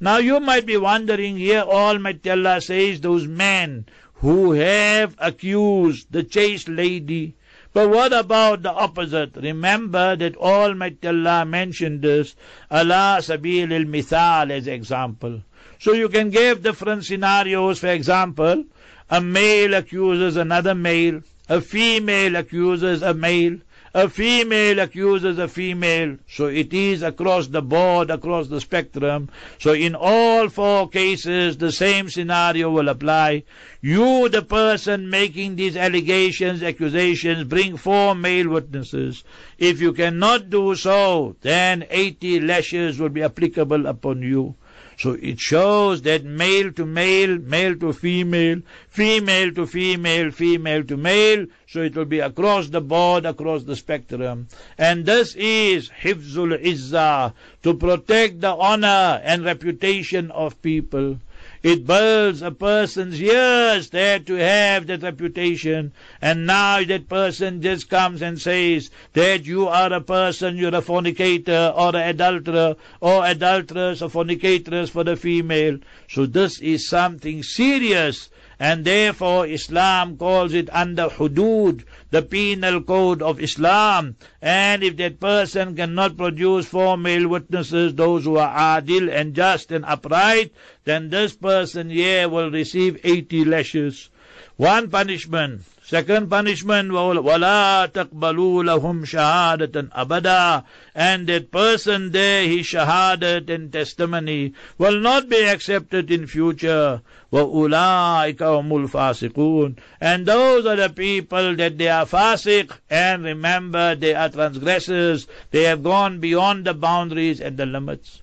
Now 0.00 0.18
you 0.18 0.40
might 0.40 0.66
be 0.66 0.76
wondering 0.76 1.36
here, 1.36 1.60
Almighty 1.60 2.30
Allah 2.30 2.60
says 2.60 3.00
those 3.00 3.26
men 3.26 3.86
who 4.14 4.52
have 4.52 5.14
accused 5.18 6.10
the 6.10 6.22
chaste 6.22 6.68
lady. 6.68 7.34
but 7.73 7.89
what 7.89 8.13
about 8.13 8.63
the 8.63 8.71
opposite? 8.71 9.35
Remember 9.35 10.15
that 10.15 10.35
Almighty 10.37 11.07
Allah 11.07 11.45
mentioned 11.45 12.01
this, 12.01 12.35
Allah 12.71 13.19
sabil 13.21 13.71
al-mithal 13.71 14.51
as 14.51 14.67
example. 14.67 15.41
So 15.79 15.93
you 15.93 16.09
can 16.09 16.29
give 16.29 16.63
different 16.63 17.05
scenarios. 17.05 17.79
For 17.79 17.87
example, 17.87 18.65
a 19.09 19.21
male 19.21 19.73
accuses 19.75 20.35
another 20.35 20.75
male 20.75 21.21
a 21.49 21.59
female 21.59 22.35
accuses 22.35 23.01
a 23.01 23.13
male. 23.13 23.57
A 23.93 24.07
female 24.07 24.77
accuses 24.79 25.39
a 25.39 25.47
female. 25.47 26.17
So 26.29 26.45
it 26.45 26.71
is 26.73 27.01
across 27.01 27.47
the 27.47 27.63
board, 27.63 28.11
across 28.11 28.47
the 28.47 28.61
spectrum. 28.61 29.29
So 29.57 29.73
in 29.73 29.95
all 29.95 30.47
four 30.49 30.87
cases, 30.89 31.57
the 31.57 31.71
same 31.71 32.07
scenario 32.09 32.69
will 32.69 32.87
apply. 32.87 33.43
You, 33.81 34.29
the 34.29 34.43
person 34.43 35.09
making 35.09 35.55
these 35.55 35.75
allegations, 35.75 36.61
accusations, 36.61 37.45
bring 37.45 37.77
four 37.77 38.13
male 38.13 38.49
witnesses. 38.49 39.23
If 39.57 39.81
you 39.81 39.93
cannot 39.93 40.51
do 40.51 40.75
so, 40.75 41.35
then 41.41 41.85
80 41.89 42.41
lashes 42.41 42.99
will 42.99 43.09
be 43.09 43.23
applicable 43.23 43.87
upon 43.87 44.21
you. 44.21 44.55
So 44.99 45.13
it 45.13 45.39
shows 45.39 46.01
that 46.01 46.25
male 46.25 46.73
to 46.73 46.85
male, 46.85 47.37
male 47.37 47.73
to 47.77 47.93
female, 47.93 48.59
female 48.89 49.53
to 49.53 49.65
female, 49.65 50.29
female 50.29 50.83
to 50.83 50.97
male, 50.97 51.45
so 51.67 51.83
it 51.83 51.95
will 51.95 52.03
be 52.03 52.19
across 52.19 52.67
the 52.67 52.81
board, 52.81 53.25
across 53.25 53.63
the 53.63 53.77
spectrum. 53.77 54.49
And 54.77 55.05
this 55.05 55.35
is 55.35 55.89
Hifzul 56.01 56.61
Izzah, 56.61 57.31
to 57.63 57.73
protect 57.75 58.41
the 58.41 58.53
honor 58.53 59.21
and 59.23 59.45
reputation 59.45 60.31
of 60.31 60.61
people. 60.61 61.17
It 61.61 61.85
builds 61.85 62.41
a 62.41 62.51
person's 62.51 63.19
years 63.19 63.89
there 63.89 64.19
to 64.19 64.33
have 64.35 64.87
that 64.87 65.03
reputation. 65.03 65.91
And 66.21 66.45
now 66.45 66.83
that 66.85 67.09
person 67.09 67.61
just 67.61 67.89
comes 67.89 68.21
and 68.21 68.39
says 68.39 68.89
that 69.13 69.45
you 69.45 69.67
are 69.67 69.91
a 69.91 69.99
person, 69.99 70.55
you're 70.55 70.73
a 70.73 70.81
fornicator 70.81 71.73
or 71.75 71.89
an 71.95 72.09
adulterer 72.09 72.77
or 73.01 73.25
adulteress 73.25 74.01
or 74.01 74.09
fornicatress 74.09 74.89
for 74.89 75.03
the 75.03 75.17
female. 75.17 75.79
So 76.07 76.25
this 76.25 76.59
is 76.61 76.87
something 76.87 77.43
serious. 77.43 78.29
And 78.59 78.83
therefore 78.83 79.47
Islam 79.47 80.17
calls 80.17 80.53
it 80.53 80.69
under 80.73 81.07
hudud, 81.07 81.85
the 82.11 82.21
penal 82.21 82.81
code 82.81 83.21
of 83.21 83.39
Islam. 83.39 84.17
And 84.41 84.83
if 84.83 84.97
that 84.97 85.21
person 85.21 85.77
cannot 85.77 86.17
produce 86.17 86.65
four 86.65 86.97
male 86.97 87.29
witnesses, 87.29 87.95
those 87.95 88.25
who 88.25 88.35
are 88.35 88.81
adil 88.81 89.09
and 89.09 89.33
just 89.33 89.71
and 89.71 89.85
upright, 89.85 90.51
then 90.83 91.09
this 91.09 91.35
person 91.35 91.89
here 91.89 92.27
will 92.27 92.51
receive 92.51 92.99
80 93.03 93.45
lashes. 93.45 94.09
One 94.57 94.89
punishment. 94.89 95.63
Second 95.88 96.30
punishment, 96.30 96.90
وَلَا 96.92 97.86
تَقْبَلُوا 97.92 98.64
لَهُمْ 98.64 99.04
شَهَادَةً 99.04 99.90
أَبَدًا 99.92 100.64
And 100.94 101.26
that 101.26 101.50
person 101.50 102.10
there, 102.10 102.48
his 102.48 102.66
shahadat 102.66 103.50
and 103.50 103.70
testimony 103.70 104.54
will 104.78 104.98
not 104.98 105.28
be 105.28 105.44
accepted 105.44 106.10
in 106.10 106.26
future. 106.26 107.02
وَأُولَٰئِكَ 107.30 108.38
هُمُ 108.38 108.88
الْفَاسِقُونَ 108.88 109.76
And 110.00 110.24
those 110.24 110.64
are 110.64 110.76
the 110.76 110.88
people 110.88 111.54
that 111.56 111.76
they 111.76 111.88
are 111.88 112.06
fasiq, 112.06 112.72
and 112.88 113.22
remember 113.22 113.94
they 113.94 114.14
are 114.14 114.30
transgressors, 114.30 115.26
they 115.50 115.64
have 115.64 115.82
gone 115.82 116.18
beyond 116.18 116.64
the 116.64 116.72
boundaries 116.72 117.42
and 117.42 117.58
the 117.58 117.66
limits. 117.66 118.22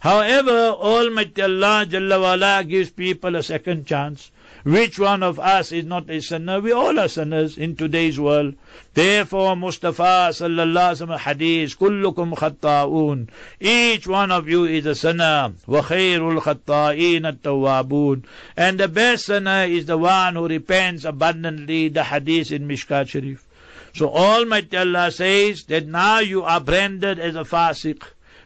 However, 0.00 0.70
Almighty 0.70 1.40
Allah 1.40 1.86
Jalla 1.88 2.20
wala 2.20 2.64
gives 2.64 2.90
people 2.90 3.36
a 3.36 3.42
second 3.42 3.86
chance. 3.86 4.30
Which 4.66 4.98
one 4.98 5.22
of 5.22 5.38
us 5.38 5.70
is 5.70 5.84
not 5.84 6.10
a 6.10 6.20
sinner? 6.20 6.60
We 6.60 6.72
all 6.72 6.98
are 6.98 7.06
sinners 7.06 7.56
in 7.56 7.76
today's 7.76 8.18
world. 8.18 8.56
Therefore, 8.94 9.54
Mustafa 9.54 10.30
sallallahu 10.32 11.06
alaihi 11.06 11.18
hadith, 11.18 11.78
kullukum 11.78 12.34
khatta'un. 12.34 13.28
Each 13.60 14.08
one 14.08 14.32
of 14.32 14.48
you 14.48 14.64
is 14.64 14.84
a 14.86 14.96
sinner. 14.96 15.52
Wa 15.68 15.82
khairul 15.82 16.40
khatta'in 16.40 17.28
at-tawwabun. 17.28 18.24
And 18.56 18.80
the 18.80 18.88
best 18.88 19.26
sinner 19.26 19.66
is 19.66 19.86
the 19.86 19.98
one 19.98 20.34
who 20.34 20.48
repents 20.48 21.04
abundantly, 21.04 21.88
the 21.88 22.02
hadith 22.02 22.50
in 22.50 22.66
Mishkat 22.66 23.06
Sharif. 23.06 23.46
So 23.94 24.10
Almighty 24.10 24.76
Allah 24.76 25.12
says 25.12 25.62
that 25.66 25.86
now 25.86 26.18
you 26.18 26.42
are 26.42 26.60
branded 26.60 27.20
as 27.20 27.36
a 27.36 27.44
fasiq. 27.44 28.02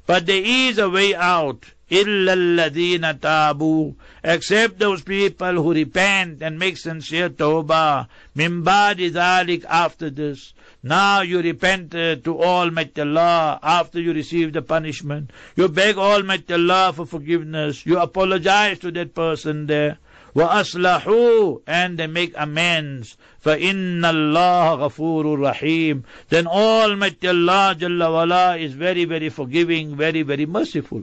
But 0.06 0.26
there 0.26 0.42
is 0.44 0.76
a 0.76 0.90
way 0.90 1.14
out. 1.14 1.64
إِلَّا 1.90 2.34
الَّذِينَ 2.34 3.20
تَابُوا 3.20 3.94
Except 4.24 4.78
those 4.78 5.02
people 5.02 5.52
who 5.54 5.72
repent 5.72 6.42
and 6.42 6.58
make 6.58 6.76
sincere 6.76 7.28
tawbah. 7.28 8.08
مِن 8.36 8.62
بَعْدِ 8.62 9.10
ذَلِكَ 9.12 9.64
After 9.64 10.10
this. 10.10 10.52
Now 10.82 11.20
you 11.20 11.42
repent 11.42 11.90
to 11.90 12.20
Almighty 12.26 13.02
Allah 13.02 13.58
after 13.62 14.00
you 14.00 14.12
receive 14.12 14.52
the 14.52 14.62
punishment. 14.62 15.30
You 15.54 15.68
beg 15.68 15.98
Almighty 15.98 16.54
Allah 16.54 16.92
for 16.94 17.04
forgiveness. 17.04 17.84
You 17.84 17.98
apologize 17.98 18.78
to 18.80 18.90
that 18.92 19.14
person 19.14 19.66
there. 19.66 19.98
وَأَصْلَحُوا 20.34 21.62
And 21.66 21.98
they 21.98 22.06
make 22.06 22.32
amends. 22.36 23.16
فَإِنَّ 23.44 24.00
اللَّهَ 24.00 24.78
غَفُورٌ 24.78 25.54
رَحِيمٌ 25.54 26.04
Then 26.28 26.46
Almighty 26.46 27.28
Allah 27.28 27.74
Jalla 27.76 28.12
wala 28.12 28.56
is 28.56 28.72
very, 28.72 29.04
very 29.04 29.28
forgiving, 29.28 29.96
very, 29.96 30.22
very 30.22 30.46
merciful. 30.46 31.02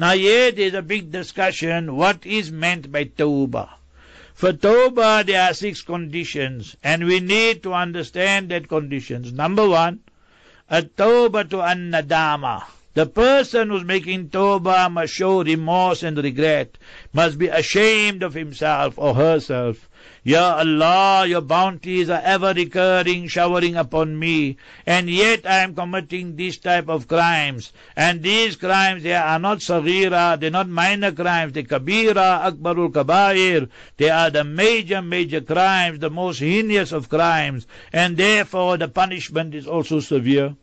now 0.00 0.12
here 0.12 0.50
there 0.50 0.68
is 0.68 0.72
a 0.72 0.80
big 0.80 1.12
discussion, 1.12 1.94
what 1.94 2.24
is 2.24 2.50
meant 2.50 2.90
by 2.90 3.04
tawbah? 3.04 3.68
For 4.32 4.54
tawbah 4.54 5.26
there 5.26 5.42
are 5.42 5.52
six 5.52 5.82
conditions, 5.82 6.74
and 6.82 7.04
we 7.04 7.20
need 7.20 7.62
to 7.64 7.74
understand 7.74 8.48
that 8.48 8.66
conditions. 8.66 9.30
Number 9.30 9.68
one, 9.68 10.00
a 10.70 10.80
tawbah 10.80 11.50
to 11.50 11.60
an 11.60 11.90
nadama. 11.90 12.64
The 12.94 13.04
person 13.04 13.68
who's 13.68 13.84
making 13.84 14.30
tawbah 14.30 14.90
must 14.90 15.12
show 15.12 15.44
remorse 15.44 16.02
and 16.02 16.16
regret, 16.16 16.78
must 17.12 17.36
be 17.36 17.48
ashamed 17.48 18.22
of 18.22 18.32
himself 18.32 18.94
or 18.96 19.12
herself. 19.12 19.89
Ya 20.22 20.56
Allah, 20.58 21.24
your 21.26 21.40
bounties 21.40 22.10
are 22.10 22.20
ever 22.22 22.52
recurring, 22.52 23.26
showering 23.26 23.74
upon 23.74 24.18
me, 24.18 24.58
and 24.84 25.08
yet 25.08 25.46
I 25.46 25.60
am 25.60 25.74
committing 25.74 26.36
this 26.36 26.58
type 26.58 26.90
of 26.90 27.08
crimes. 27.08 27.72
And 27.96 28.22
these 28.22 28.56
crimes, 28.56 29.02
they 29.02 29.14
are 29.14 29.38
not 29.38 29.60
saghira, 29.60 30.38
they're 30.38 30.50
not 30.50 30.68
minor 30.68 31.10
crimes, 31.10 31.54
they're 31.54 31.62
kabira, 31.62 32.44
akbarul 32.44 32.92
kabair. 32.92 33.70
They 33.96 34.10
are 34.10 34.28
the 34.28 34.44
major, 34.44 35.00
major 35.00 35.40
crimes, 35.40 36.00
the 36.00 36.10
most 36.10 36.40
heinous 36.40 36.92
of 36.92 37.08
crimes, 37.08 37.66
and 37.90 38.18
therefore 38.18 38.76
the 38.76 38.88
punishment 38.88 39.54
is 39.54 39.66
also 39.66 40.00
severe. 40.00 40.54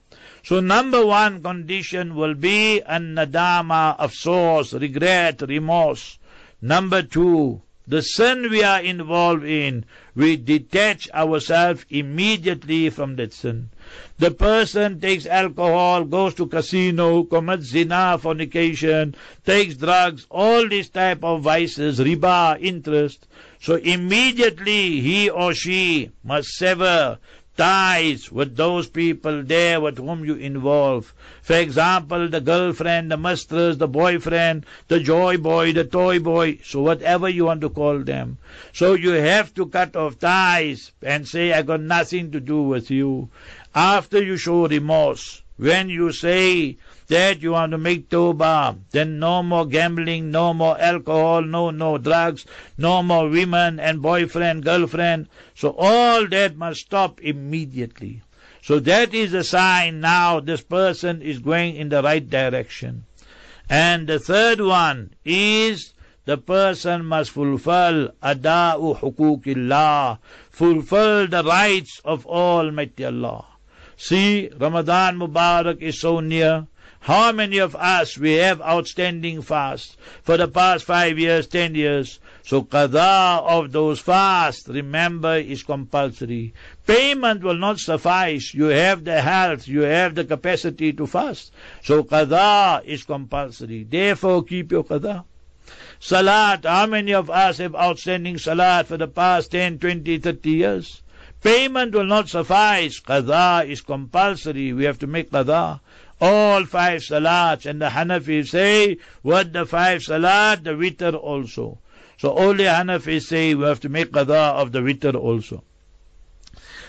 So 0.43 0.59
number 0.59 1.03
one 1.03 1.41
condition 1.41 2.13
will 2.13 2.35
be 2.35 2.81
an 2.81 3.15
nadama 3.15 3.95
of 3.97 4.13
source, 4.13 4.73
regret, 4.73 5.41
remorse. 5.41 6.19
Number 6.61 7.01
two, 7.01 7.63
the 7.87 8.01
sin 8.01 8.49
we 8.49 8.63
are 8.63 8.81
involved 8.81 9.45
in, 9.45 9.85
we 10.13 10.35
detach 10.35 11.09
ourselves 11.11 11.85
immediately 11.89 12.89
from 12.89 13.15
that 13.15 13.33
sin. 13.33 13.69
The 14.17 14.31
person 14.31 14.99
takes 14.99 15.25
alcohol, 15.25 16.03
goes 16.03 16.33
to 16.35 16.47
casino, 16.47 17.23
commits 17.23 17.67
zina, 17.67 18.17
fornication, 18.17 19.15
takes 19.45 19.75
drugs, 19.75 20.27
all 20.29 20.67
these 20.67 20.89
type 20.89 21.23
of 21.23 21.43
vices, 21.43 21.99
riba, 21.99 22.59
interest. 22.61 23.25
So 23.61 23.75
immediately 23.75 24.99
he 24.99 25.29
or 25.29 25.53
she 25.53 26.11
must 26.23 26.49
sever 26.49 27.19
ties 27.57 28.31
with 28.31 28.55
those 28.55 28.87
people 28.87 29.43
there 29.43 29.81
with 29.81 29.97
whom 29.97 30.23
you 30.23 30.35
involve. 30.35 31.13
For 31.41 31.55
example, 31.55 32.29
the 32.29 32.39
girlfriend, 32.39 33.11
the 33.11 33.17
mistress, 33.17 33.77
the 33.77 33.87
boyfriend, 33.87 34.65
the 34.87 34.99
joy 34.99 35.37
boy, 35.37 35.73
the 35.73 35.83
toy 35.83 36.19
boy, 36.19 36.59
so 36.63 36.81
whatever 36.81 37.27
you 37.27 37.45
want 37.45 37.61
to 37.61 37.69
call 37.69 37.99
them. 37.99 38.37
So 38.71 38.93
you 38.93 39.09
have 39.11 39.53
to 39.55 39.65
cut 39.65 39.95
off 39.95 40.19
ties 40.19 40.91
and 41.01 41.27
say, 41.27 41.51
I 41.51 41.63
got 41.63 41.81
nothing 41.81 42.31
to 42.31 42.39
do 42.39 42.61
with 42.61 42.91
you. 42.91 43.29
After 43.73 44.23
you 44.23 44.37
show 44.37 44.67
remorse, 44.67 45.41
when 45.57 45.89
you 45.89 46.11
say, 46.11 46.77
that 47.07 47.41
you 47.41 47.51
want 47.51 47.71
to 47.71 47.77
make 47.77 48.09
tawbah, 48.09 48.77
then 48.91 49.19
no 49.19 49.41
more 49.41 49.65
gambling, 49.65 50.29
no 50.29 50.53
more 50.53 50.79
alcohol, 50.79 51.41
no, 51.41 51.69
no 51.71 51.97
drugs, 51.97 52.45
no 52.77 53.01
more 53.01 53.29
women 53.29 53.79
and 53.79 54.01
boyfriend, 54.01 54.63
girlfriend. 54.63 55.27
So 55.55 55.73
all 55.77 56.27
that 56.27 56.57
must 56.57 56.81
stop 56.81 57.21
immediately. 57.21 58.21
So 58.61 58.79
that 58.79 59.13
is 59.13 59.33
a 59.33 59.43
sign 59.45 60.01
now 60.01 60.41
this 60.41 60.61
person 60.61 61.21
is 61.21 61.39
going 61.39 61.77
in 61.77 61.89
the 61.89 62.03
right 62.03 62.29
direction. 62.29 63.05
And 63.69 64.07
the 64.07 64.19
third 64.19 64.59
one 64.59 65.13
is 65.23 65.93
the 66.25 66.37
person 66.37 67.05
must 67.05 67.31
fulfill 67.31 68.09
ada'u 68.21 68.99
hukukillah, 68.99 70.19
fulfill 70.51 71.27
the 71.27 71.43
rights 71.43 72.01
of 72.03 72.25
Almighty 72.25 73.05
Allah. 73.05 73.45
See, 73.99 74.51
Ramadan 74.55 75.17
Mubarak 75.17 75.81
is 75.81 75.99
so 75.99 76.19
near. 76.19 76.67
How 76.99 77.31
many 77.31 77.57
of 77.57 77.75
us 77.75 78.15
we 78.15 78.33
have 78.33 78.61
outstanding 78.61 79.41
fasts 79.41 79.97
for 80.21 80.37
the 80.37 80.47
past 80.47 80.85
five 80.85 81.17
years, 81.17 81.47
ten 81.47 81.73
years? 81.73 82.19
So 82.43 82.61
qada 82.61 83.41
of 83.41 83.71
those 83.71 83.99
fasts, 83.99 84.67
remember, 84.67 85.37
is 85.37 85.63
compulsory. 85.63 86.53
Payment 86.85 87.41
will 87.43 87.57
not 87.57 87.79
suffice. 87.79 88.53
You 88.53 88.65
have 88.65 89.03
the 89.03 89.19
health, 89.19 89.67
you 89.67 89.81
have 89.81 90.13
the 90.13 90.25
capacity 90.25 90.93
to 90.93 91.07
fast. 91.07 91.51
So 91.81 92.03
qada 92.03 92.85
is 92.85 93.03
compulsory. 93.03 93.83
Therefore, 93.83 94.43
keep 94.43 94.71
your 94.71 94.83
qada. 94.83 95.23
Salat, 95.99 96.65
how 96.65 96.85
many 96.85 97.13
of 97.13 97.31
us 97.31 97.57
have 97.57 97.75
outstanding 97.75 98.37
salat 98.37 98.85
for 98.85 98.97
the 98.97 99.07
past 99.07 99.49
10, 99.49 99.79
20, 99.79 100.19
30 100.19 100.49
years? 100.51 101.01
Payment 101.43 101.93
will 101.93 102.05
not 102.05 102.29
suffice. 102.29 102.99
Qada 102.99 103.67
is 103.67 103.81
compulsory. 103.81 104.73
We 104.73 104.85
have 104.85 104.99
to 104.99 105.07
make 105.07 105.31
qada 105.31 105.79
all 106.19 106.65
five 106.65 107.01
salats. 107.01 107.65
And 107.65 107.81
the 107.81 107.89
Hanafis 107.89 108.49
say, 108.49 108.97
what 109.21 109.53
the 109.53 109.65
five 109.65 110.03
salat, 110.03 110.63
the 110.63 110.71
witr 110.71 111.13
also. 111.13 111.79
So 112.17 112.35
only 112.35 112.63
Hanafis 112.65 113.23
say 113.23 113.53
we 113.53 113.65
have 113.65 113.79
to 113.81 113.89
make 113.89 114.11
qada 114.11 114.53
of 114.53 114.71
the 114.71 114.79
witr 114.79 115.15
also. 115.15 115.63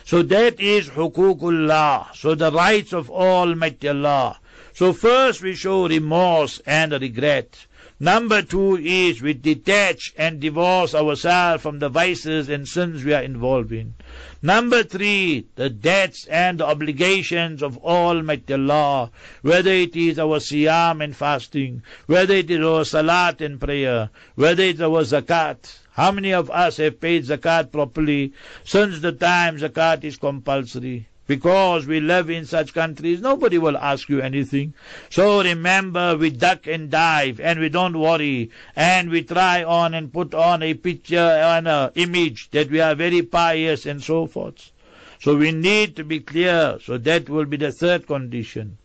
So 0.05 0.23
that 0.23 0.59
is 0.59 0.89
hukukullah. 0.89 2.17
So 2.17 2.35
the 2.35 2.51
rights 2.51 2.95
of 2.95 3.11
Almighty 3.11 3.89
Allah. 3.89 4.41
So 4.73 4.95
first 4.95 5.43
we 5.43 5.55
show 5.55 5.87
remorse 5.87 6.63
and 6.65 6.93
regret. 6.93 7.67
Number 8.01 8.43
two 8.43 8.77
is 8.77 9.21
we 9.21 9.35
detach 9.35 10.15
and 10.17 10.39
divorce 10.39 10.95
ourselves 10.95 11.65
from 11.65 11.81
the 11.81 11.89
vices 11.89 12.49
and 12.49 12.69
sins 12.69 13.03
we 13.03 13.13
are 13.13 13.23
involved 13.25 13.73
in. 13.73 13.97
Number 14.41 14.85
three, 14.85 15.47
the 15.57 15.69
debts 15.69 16.25
and 16.27 16.61
the 16.61 16.67
obligations 16.67 17.61
of 17.61 17.77
Almighty 17.79 18.55
Allah, 18.55 19.11
whether 19.43 19.73
it 19.73 19.97
is 19.97 20.17
our 20.17 20.39
siyam 20.39 21.03
and 21.03 21.17
fasting, 21.17 21.83
whether 22.07 22.35
it 22.35 22.49
is 22.53 22.61
our 22.65 22.85
salat 22.85 23.41
and 23.41 23.61
prayer, 23.61 24.11
whether 24.37 24.63
it 24.63 24.77
is 24.77 24.81
our 24.81 25.03
zakat. 25.03 25.81
How 25.91 26.13
many 26.13 26.33
of 26.33 26.53
us 26.53 26.77
have 26.77 27.01
paid 27.01 27.25
zakat 27.25 27.73
properly 27.73 28.33
since 28.63 29.01
the 29.01 29.11
time 29.11 29.59
zakat 29.59 30.05
is 30.05 30.17
compulsory? 30.19 31.09
Because 31.29 31.87
we 31.87 32.01
live 32.01 32.31
in 32.31 32.47
such 32.47 32.73
countries, 32.73 33.21
nobody 33.21 33.59
will 33.59 33.77
ask 33.77 34.09
you 34.09 34.21
anything. 34.21 34.73
So 35.11 35.43
remember, 35.43 36.17
we 36.17 36.31
duck 36.31 36.67
and 36.67 36.91
dive, 36.91 37.39
and 37.39 37.61
we 37.61 37.69
don't 37.69 38.01
worry, 38.01 38.51
and 38.75 39.11
we 39.11 39.23
try 39.23 39.63
on 39.63 39.93
and 39.93 40.11
put 40.11 40.35
on 40.35 40.63
a 40.63 40.73
picture 40.73 41.19
and 41.19 41.69
an 41.69 41.91
image 41.97 42.51
that 42.53 42.71
we 42.71 42.81
are 42.81 42.95
very 42.95 43.21
pious 43.21 43.85
and 43.85 44.03
so 44.03 44.27
forth. 44.27 44.73
So 45.21 45.37
we 45.37 45.53
need 45.53 45.97
to 45.97 46.05
be 46.05 46.21
clear. 46.21 46.79
So 46.83 46.97
that 46.97 47.29
will 47.29 47.45
be 47.45 47.59
the 47.59 47.73
third 47.73 48.07
condition. 48.07 48.79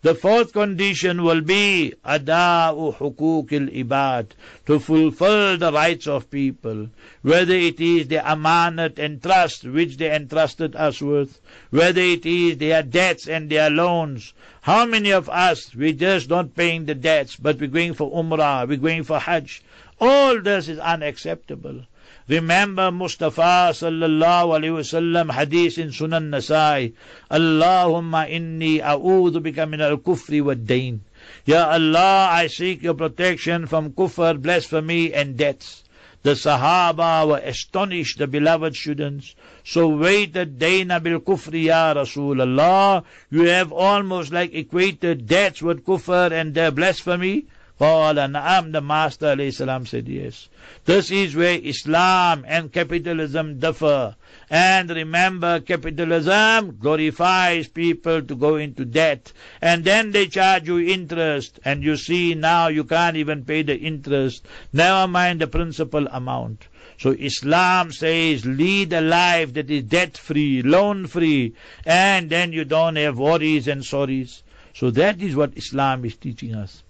The 0.00 0.14
fourth 0.14 0.52
condition 0.52 1.24
will 1.24 1.40
be 1.40 1.92
ada'u 2.06 2.96
hukuk 2.98 3.50
ibad 3.50 4.26
to 4.66 4.78
fulfill 4.78 5.58
the 5.58 5.72
rights 5.72 6.06
of 6.06 6.30
people, 6.30 6.90
whether 7.22 7.54
it 7.54 7.80
is 7.80 8.06
the 8.06 8.18
amanat 8.18 9.00
and 9.00 9.20
trust 9.20 9.64
which 9.64 9.96
they 9.96 10.14
entrusted 10.14 10.76
us 10.76 11.02
with, 11.02 11.40
whether 11.70 12.00
it 12.00 12.24
is 12.24 12.58
their 12.58 12.84
debts 12.84 13.26
and 13.26 13.50
their 13.50 13.70
loans. 13.70 14.34
How 14.60 14.86
many 14.86 15.10
of 15.10 15.28
us, 15.28 15.74
we 15.74 15.94
just 15.94 16.30
not 16.30 16.54
paying 16.54 16.86
the 16.86 16.94
debts, 16.94 17.34
but 17.34 17.58
we're 17.58 17.66
going 17.66 17.94
for 17.94 18.08
umrah, 18.12 18.68
we're 18.68 18.78
going 18.78 19.02
for 19.02 19.18
hajj. 19.18 19.62
All 20.00 20.40
this 20.40 20.68
is 20.68 20.78
unacceptable. 20.78 21.82
Remember 22.28 22.90
Mustafa 22.92 23.72
sallallahu 23.72 24.52
alayhi 24.52 24.76
wasallam 24.76 25.32
hadith 25.32 25.78
in 25.78 25.88
Sunan 25.88 26.28
Nasai. 26.28 26.92
Allahumma 27.30 28.28
inni 28.28 28.80
a'udhu 28.80 29.40
bika 29.40 29.66
min 29.66 29.80
al-kufri 29.80 30.42
wa 30.42 30.52
dain. 30.52 31.00
Ya 31.46 31.70
Allah, 31.70 32.28
I 32.30 32.48
seek 32.48 32.82
your 32.82 32.92
protection 32.92 33.66
from 33.66 33.92
kufr, 33.92 34.40
blasphemy 34.40 35.14
and 35.14 35.38
debts. 35.38 35.84
The 36.22 36.32
Sahaba 36.32 37.26
were 37.26 37.38
astonished, 37.38 38.18
the 38.18 38.26
beloved 38.26 38.76
students. 38.76 39.34
So 39.64 39.88
waited 39.88 40.58
Dana 40.58 41.00
bil 41.00 41.20
kufri 41.20 41.64
ya 41.64 41.94
Rasulullah. 41.94 43.04
You 43.30 43.44
have 43.44 43.72
almost 43.72 44.32
like 44.32 44.52
equated 44.52 45.26
debts 45.26 45.62
with 45.62 45.86
kufr 45.86 46.30
and 46.32 46.54
their 46.54 46.72
blasphemy. 46.72 47.46
قال 47.79 48.15
نعم 48.31 48.71
the 48.71 48.81
Master 48.81 49.51
salam 49.51 49.85
said 49.85 50.07
yes. 50.07 50.47
This 50.85 51.11
is 51.11 51.35
where 51.35 51.59
Islam 51.59 52.45
and 52.47 52.71
capitalism 52.71 53.59
differ. 53.59 54.15
And 54.49 54.89
remember, 54.89 55.59
capitalism 55.59 56.77
glorifies 56.79 57.67
people 57.67 58.21
to 58.21 58.35
go 58.35 58.55
into 58.57 58.85
debt. 58.85 59.33
And 59.61 59.83
then 59.83 60.11
they 60.11 60.27
charge 60.27 60.67
you 60.67 60.79
interest. 60.79 61.59
And 61.65 61.83
you 61.83 61.97
see 61.97 62.35
now 62.35 62.67
you 62.67 62.83
can't 62.83 63.17
even 63.17 63.43
pay 63.43 63.63
the 63.63 63.77
interest. 63.77 64.45
Never 64.71 65.07
mind 65.07 65.41
the 65.41 65.47
principal 65.47 66.07
amount. 66.07 66.67
So 66.99 67.11
Islam 67.11 67.91
says 67.91 68.45
lead 68.45 68.93
a 68.93 69.01
life 69.01 69.55
that 69.55 69.69
is 69.69 69.83
debt 69.83 70.15
free, 70.15 70.61
loan 70.61 71.07
free, 71.07 71.55
and 71.85 72.29
then 72.29 72.53
you 72.53 72.65
don't 72.65 72.95
have 72.95 73.17
worries 73.17 73.67
and 73.67 73.81
sorries. 73.81 74.43
So 74.73 74.91
that 74.91 75.21
is 75.21 75.35
what 75.35 75.57
Islam 75.57 76.05
is 76.05 76.15
teaching 76.15 76.53
us. 76.55 76.83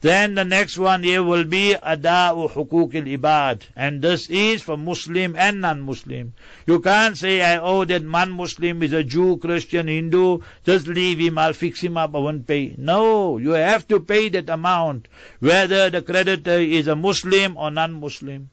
Then 0.00 0.36
the 0.36 0.44
next 0.44 0.78
one 0.78 1.02
here 1.02 1.24
will 1.24 1.42
be 1.42 1.74
ada'u 1.74 2.52
hukuk 2.52 2.94
al-ibad. 2.94 3.62
and 3.74 4.00
this 4.00 4.30
is 4.30 4.62
for 4.62 4.76
Muslim 4.76 5.34
and 5.34 5.60
non-Muslim. 5.60 6.34
You 6.66 6.78
can't 6.78 7.18
say 7.18 7.42
I 7.42 7.58
owe 7.58 7.84
that 7.84 8.04
non-Muslim 8.04 8.84
is 8.84 8.92
a 8.92 9.02
Jew, 9.02 9.38
Christian, 9.38 9.88
Hindu, 9.88 10.38
just 10.64 10.86
leave 10.86 11.18
him, 11.18 11.36
I'll 11.36 11.52
fix 11.52 11.80
him 11.80 11.96
up, 11.96 12.14
I 12.14 12.18
won't 12.18 12.46
pay. 12.46 12.76
No, 12.78 13.38
you 13.38 13.50
have 13.50 13.88
to 13.88 13.98
pay 13.98 14.28
that 14.28 14.48
amount, 14.48 15.08
whether 15.40 15.90
the 15.90 16.02
creditor 16.02 16.60
is 16.60 16.86
a 16.86 16.94
Muslim 16.94 17.56
or 17.56 17.72
non-Muslim. 17.72 18.50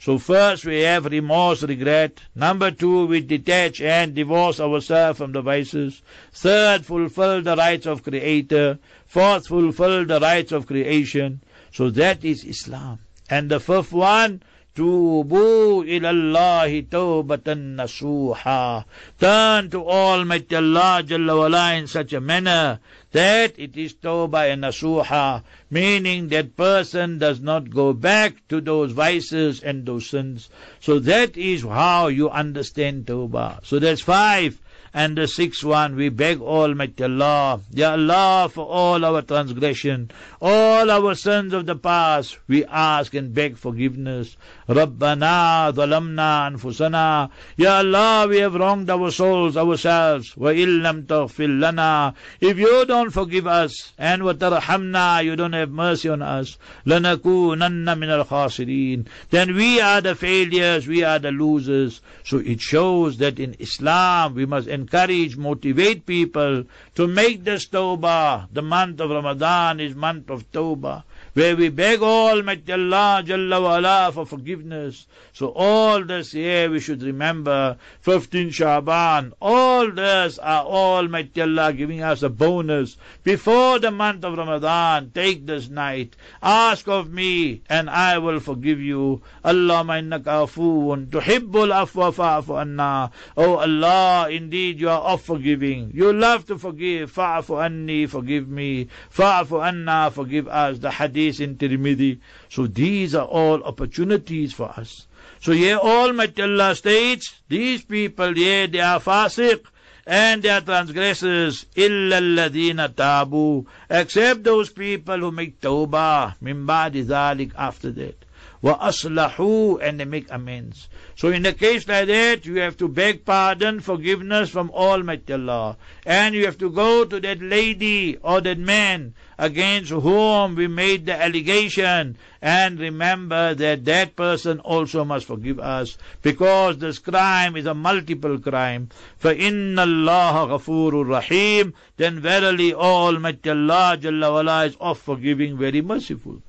So 0.00 0.16
first 0.18 0.64
we 0.64 0.82
have 0.82 1.06
remorse, 1.06 1.64
regret. 1.64 2.20
Number 2.32 2.70
two, 2.70 3.06
we 3.06 3.20
detach 3.20 3.80
and 3.80 4.14
divorce 4.14 4.60
ourselves 4.60 5.18
from 5.18 5.32
the 5.32 5.42
vices. 5.42 6.02
Third, 6.32 6.86
fulfill 6.86 7.42
the 7.42 7.56
rights 7.56 7.84
of 7.84 8.04
Creator. 8.04 8.78
Fourth, 9.08 9.48
fulfill 9.48 10.04
the 10.04 10.20
rights 10.20 10.52
of 10.52 10.66
creation. 10.66 11.40
So 11.72 11.90
that 11.90 12.24
is 12.24 12.44
Islam. 12.44 13.00
And 13.30 13.50
the 13.50 13.58
fifth 13.58 13.92
one, 13.92 14.42
Tubu 14.78 15.82
ilallahi 15.82 16.86
tawbatan 16.86 17.74
nasuha. 17.74 18.84
Turn 19.18 19.70
to 19.70 19.84
Almighty 19.84 20.54
Allah 20.54 21.02
Jalla 21.04 21.36
wala 21.36 21.74
in 21.74 21.88
such 21.88 22.12
a 22.12 22.20
manner 22.20 22.78
that 23.10 23.58
it 23.58 23.76
is 23.76 23.94
tawbah 23.94 24.52
and 24.52 24.62
nasuha, 24.62 25.42
meaning 25.68 26.28
that 26.28 26.56
person 26.56 27.18
does 27.18 27.40
not 27.40 27.70
go 27.70 27.92
back 27.92 28.46
to 28.48 28.60
those 28.60 28.92
vices 28.92 29.62
and 29.64 29.84
those 29.84 30.06
sins. 30.06 30.48
So 30.78 31.00
that 31.00 31.36
is 31.36 31.62
how 31.62 32.06
you 32.06 32.30
understand 32.30 33.06
tawbah. 33.06 33.64
So 33.64 33.80
there's 33.80 34.00
five. 34.00 34.60
And 34.94 35.16
the 35.16 35.28
sixth 35.28 35.62
one, 35.64 35.96
we 35.96 36.08
beg 36.08 36.40
Almighty 36.40 37.04
Allah, 37.04 37.60
Ya 37.72 37.92
Allah, 37.92 38.48
for 38.48 38.66
all 38.66 39.04
our 39.04 39.22
transgression, 39.22 40.10
all 40.40 40.90
our 40.90 41.14
sins 41.14 41.52
of 41.52 41.66
the 41.66 41.76
past, 41.76 42.38
we 42.48 42.64
ask 42.64 43.14
and 43.14 43.34
beg 43.34 43.56
forgiveness. 43.56 44.36
Rabbana 44.68 45.72
zalamna 45.74 46.50
anfusana. 46.50 47.30
Ya 47.56 47.78
Allah, 47.78 48.26
we 48.28 48.38
have 48.38 48.54
wronged 48.54 48.88
our 48.90 49.10
souls, 49.10 49.56
ourselves. 49.56 50.36
Wa 50.36 50.50
illam 50.50 51.04
taghfir 51.04 51.60
lana. 51.60 52.14
If 52.40 52.58
you 52.58 52.84
don't 52.86 53.10
forgive 53.10 53.46
us, 53.46 53.92
and 53.98 54.24
wa 54.24 54.32
tarhamna, 54.32 55.24
you 55.24 55.36
don't 55.36 55.52
have 55.52 55.70
mercy 55.70 56.08
on 56.08 56.22
us, 56.22 56.58
lanakunanna 56.86 57.98
min 57.98 58.10
al-khasirin. 58.10 59.06
Then 59.30 59.54
we 59.54 59.80
are 59.80 60.00
the 60.00 60.14
failures, 60.14 60.86
we 60.86 61.02
are 61.04 61.18
the 61.18 61.32
losers. 61.32 62.00
So 62.24 62.38
it 62.38 62.60
shows 62.60 63.18
that 63.18 63.38
in 63.38 63.56
Islam, 63.58 64.34
we 64.34 64.46
must 64.46 64.68
encourage, 64.78 65.36
motivate 65.36 66.06
people 66.06 66.64
to 66.94 67.06
make 67.06 67.44
this 67.44 67.66
tawbah. 67.66 68.48
The 68.52 68.62
month 68.62 69.00
of 69.00 69.10
Ramadan 69.10 69.80
is 69.80 69.94
month 69.94 70.30
of 70.30 70.50
tawbah 70.52 71.02
where 71.38 71.54
we 71.54 71.68
beg 71.68 72.02
Almighty 72.02 72.72
Allah 72.72 73.22
Jalla 73.24 74.12
for 74.12 74.26
forgiveness. 74.26 75.06
So 75.32 75.52
all 75.54 76.04
this 76.04 76.34
year 76.34 76.68
we 76.68 76.80
should 76.80 77.00
remember, 77.00 77.76
15 78.00 78.50
Shaban, 78.50 79.34
all 79.40 79.92
this 79.92 80.38
are 80.38 80.64
Almighty 80.64 81.42
Allah 81.42 81.72
giving 81.72 82.02
us 82.02 82.24
a 82.24 82.28
bonus. 82.28 82.96
Before 83.22 83.78
the 83.78 83.92
month 83.92 84.24
of 84.24 84.36
Ramadan, 84.36 85.12
take 85.14 85.46
this 85.46 85.68
night, 85.68 86.16
ask 86.42 86.88
of 86.88 87.08
me 87.08 87.62
and 87.68 87.88
I 87.88 88.18
will 88.18 88.40
forgive 88.40 88.80
you. 88.80 89.22
Allahumma 89.44 90.02
innaka 90.02 90.42
afuun, 90.42 91.06
tuhibbul 91.06 91.70
afwa 91.70 92.12
fa'afu 92.12 92.60
anna. 92.60 93.12
Oh 93.36 93.58
Allah, 93.58 94.28
indeed 94.28 94.80
you 94.80 94.88
are 94.88 95.02
of 95.02 95.22
forgiving. 95.22 95.92
You 95.94 96.12
love 96.12 96.46
to 96.46 96.58
forgive. 96.58 97.12
Fa'afu 97.14 97.64
anni, 97.64 98.06
forgive 98.06 98.48
me. 98.48 98.88
Fa'afu 99.14 99.64
anna, 99.64 100.10
forgive 100.10 100.48
us. 100.48 100.80
The 100.80 100.90
hadith 100.90 101.27
in 101.40 101.56
Tirmidhi. 101.56 102.18
So 102.48 102.66
these 102.66 103.14
are 103.14 103.26
all 103.26 103.62
opportunities 103.62 104.52
for 104.52 104.68
us. 104.70 105.06
So 105.40 105.52
here 105.52 105.76
Almighty 105.76 106.42
Allah 106.42 106.74
states, 106.74 107.34
these 107.48 107.84
people 107.84 108.34
here, 108.34 108.66
they 108.66 108.80
are 108.80 109.00
fasiq 109.00 109.64
and 110.06 110.42
they 110.42 110.48
are 110.48 110.62
transgressors, 110.62 111.66
illa 111.76 112.16
alladhina 112.16 112.88
tabu, 112.96 113.66
except 113.90 114.42
those 114.42 114.70
people 114.70 115.18
who 115.18 115.30
make 115.30 115.60
tawbah, 115.60 116.34
min 116.40 116.66
ba'di 116.66 117.52
after 117.56 117.90
that. 117.92 118.24
Wa 118.60 118.76
aslahu, 118.88 119.78
and 119.80 120.00
they 120.00 120.04
make 120.04 120.26
amends. 120.30 120.88
So 121.14 121.28
in 121.28 121.46
a 121.46 121.52
case 121.52 121.86
like 121.86 122.08
that, 122.08 122.44
you 122.44 122.56
have 122.56 122.76
to 122.78 122.88
beg 122.88 123.24
pardon, 123.24 123.78
forgiveness 123.78 124.50
from 124.50 124.70
Almighty 124.72 125.32
Allah. 125.32 125.76
And 126.04 126.34
you 126.34 126.44
have 126.46 126.58
to 126.58 126.68
go 126.68 127.04
to 127.04 127.20
that 127.20 127.40
lady 127.40 128.16
or 128.16 128.40
that 128.40 128.58
man 128.58 129.14
against 129.38 129.90
whom 129.90 130.56
we 130.56 130.66
made 130.66 131.06
the 131.06 131.14
allegation. 131.14 132.16
And 132.42 132.80
remember 132.80 133.54
that 133.54 133.84
that 133.84 134.16
person 134.16 134.58
also 134.60 135.04
must 135.04 135.26
forgive 135.26 135.60
us 135.60 135.96
because 136.22 136.78
this 136.78 136.98
crime 136.98 137.54
is 137.54 137.66
a 137.66 137.74
multiple 137.74 138.40
crime. 138.40 138.88
For 139.18 139.30
inna 139.30 139.82
Allah 139.82 140.48
ghafurur 140.48 141.08
rahim, 141.08 141.74
then 141.96 142.18
verily 142.18 142.74
Almighty 142.74 143.50
Allah 143.50 143.96
Jalla 144.00 144.66
is 144.66 144.76
of 144.80 144.98
forgiving, 144.98 145.56
very 145.56 145.80
merciful. 145.80 146.42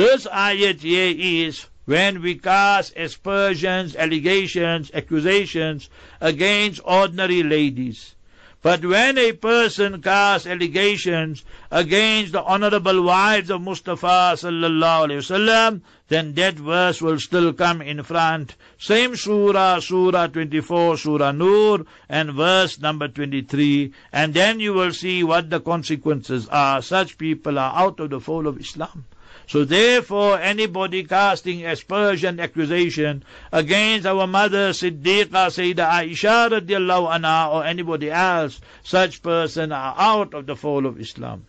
This 0.00 0.24
ayat 0.24 0.80
here 0.80 1.12
is 1.14 1.66
when 1.84 2.22
we 2.22 2.36
cast 2.36 2.96
aspersions, 2.96 3.94
allegations, 3.94 4.90
accusations 4.94 5.90
against 6.22 6.80
ordinary 6.86 7.42
ladies. 7.42 8.14
But 8.62 8.82
when 8.82 9.18
a 9.18 9.32
person 9.32 10.00
casts 10.00 10.46
allegations 10.46 11.44
against 11.70 12.32
the 12.32 12.42
honorable 12.42 13.02
wives 13.02 13.50
of 13.50 13.60
Mustafa 13.60 14.40
sallallahu 14.40 15.04
alaihi 15.04 15.20
wasallam, 15.20 15.82
then 16.08 16.32
that 16.32 16.54
verse 16.54 17.02
will 17.02 17.20
still 17.20 17.52
come 17.52 17.82
in 17.82 18.02
front. 18.02 18.56
Same 18.78 19.16
surah, 19.16 19.80
surah 19.80 20.28
24, 20.28 20.96
surah 20.96 21.32
Nur, 21.32 21.84
and 22.08 22.32
verse 22.32 22.80
number 22.80 23.06
23. 23.06 23.92
And 24.14 24.32
then 24.32 24.60
you 24.60 24.72
will 24.72 24.94
see 24.94 25.22
what 25.22 25.50
the 25.50 25.60
consequences 25.60 26.48
are. 26.48 26.80
Such 26.80 27.18
people 27.18 27.58
are 27.58 27.76
out 27.76 28.00
of 28.00 28.08
the 28.08 28.20
fold 28.20 28.46
of 28.46 28.58
Islam. 28.58 29.04
So 29.49 29.63
therefore, 29.63 30.39
anybody 30.39 31.03
casting 31.03 31.65
aspersion, 31.65 32.39
accusation 32.39 33.23
against 33.51 34.07
our 34.07 34.25
mother 34.25 34.71
Siddiqa, 34.71 35.29
Sayyida 35.29 35.87
Aisha 35.87 36.49
radiallahu 36.49 37.19
anha, 37.19 37.53
or 37.53 37.63
anybody 37.63 38.09
else, 38.09 38.59
such 38.83 39.21
person 39.21 39.71
are 39.71 39.95
out 39.97 40.33
of 40.33 40.47
the 40.47 40.55
fold 40.55 40.85
of 40.85 40.99
Islam. 40.99 41.45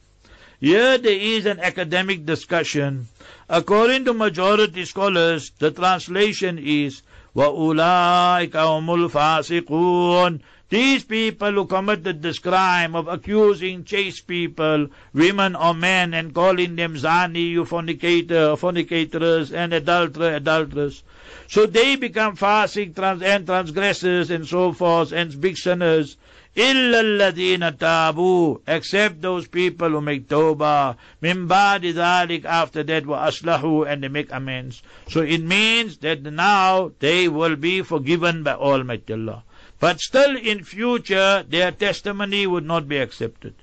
Here 0.61 0.99
there 0.99 1.19
is 1.19 1.47
an 1.47 1.61
academic 1.61 2.27
discussion. 2.27 3.09
According 3.49 4.05
to 4.07 4.15
majority 4.15 4.85
scholars, 4.85 5.53
the 5.59 5.71
translation 5.71 6.59
is, 6.59 7.03
وَأُولَٰئِكَ 7.35 8.51
هُمُ 8.51 9.11
الْفَاسِقُونَ 9.11 10.41
these 10.72 11.04
people 11.04 11.52
who 11.52 11.66
committed 11.66 12.22
this 12.22 12.40
crime 12.40 12.96
of 12.96 13.10
accusing 13.10 13.84
chaste 13.84 14.26
people, 14.26 14.88
women 15.14 15.54
or 15.54 15.74
men, 15.74 16.14
and 16.14 16.34
calling 16.34 16.78
them 16.78 16.96
zani, 16.96 17.50
you 17.50 17.66
fornicator, 17.66 18.56
fornicators, 18.56 19.52
and 19.52 19.74
adulterer, 19.74 20.34
adulteress. 20.34 21.04
So 21.50 21.66
they 21.66 21.98
become 21.98 22.38
fasting 22.38 22.94
trans- 22.94 23.22
and 23.22 23.46
transgressors 23.46 24.32
and 24.32 24.48
so 24.48 24.72
forth, 24.72 25.12
and 25.12 25.42
big 25.42 25.58
sinners. 25.58 26.16
Illa 26.56 27.34
tabu, 27.74 28.62
except 28.66 29.22
those 29.22 29.50
people 29.50 29.90
who 29.90 30.00
make 30.00 30.30
tawbah. 30.30 30.96
Mimbadi 31.22 31.94
dhalik, 31.94 32.46
after 32.46 32.82
that 32.84 33.06
wa 33.06 33.28
aslahu, 33.28 33.86
and 33.86 34.04
they 34.04 34.08
make 34.08 34.32
amends. 34.32 34.82
So 35.10 35.20
it 35.20 35.42
means 35.42 35.98
that 35.98 36.24
now 36.24 36.94
they 37.00 37.28
will 37.28 37.58
be 37.58 37.82
forgiven 37.82 38.44
by 38.44 38.54
Almighty 38.54 39.12
Allah. 39.12 39.44
But 39.81 40.01
still 40.01 40.37
in 40.37 40.65
future 40.65 41.45
their 41.49 41.71
testimony 41.71 42.47
would 42.47 42.65
not 42.65 42.89
be 42.89 42.99
accepted. 42.99 43.55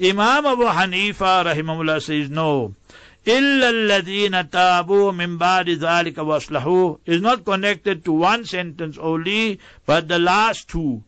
Imam 0.00 0.46
Abu 0.46 0.64
Hanifa 0.64 1.44
rahimahullah 1.44 2.02
says 2.02 2.30
no. 2.30 2.74
إلا 3.26 3.70
الذين 3.70 4.50
تابوا 4.50 5.12
من 5.12 5.38
بعد 5.38 5.68
ذلك 5.68 6.16
وأصلحوا 6.18 6.98
is 7.04 7.20
not 7.20 7.44
connected 7.44 8.04
to 8.04 8.12
one 8.12 8.44
sentence 8.44 8.96
only, 8.98 9.58
but 9.84 10.08
the 10.08 10.18
last 10.18 10.68
two. 10.68 11.02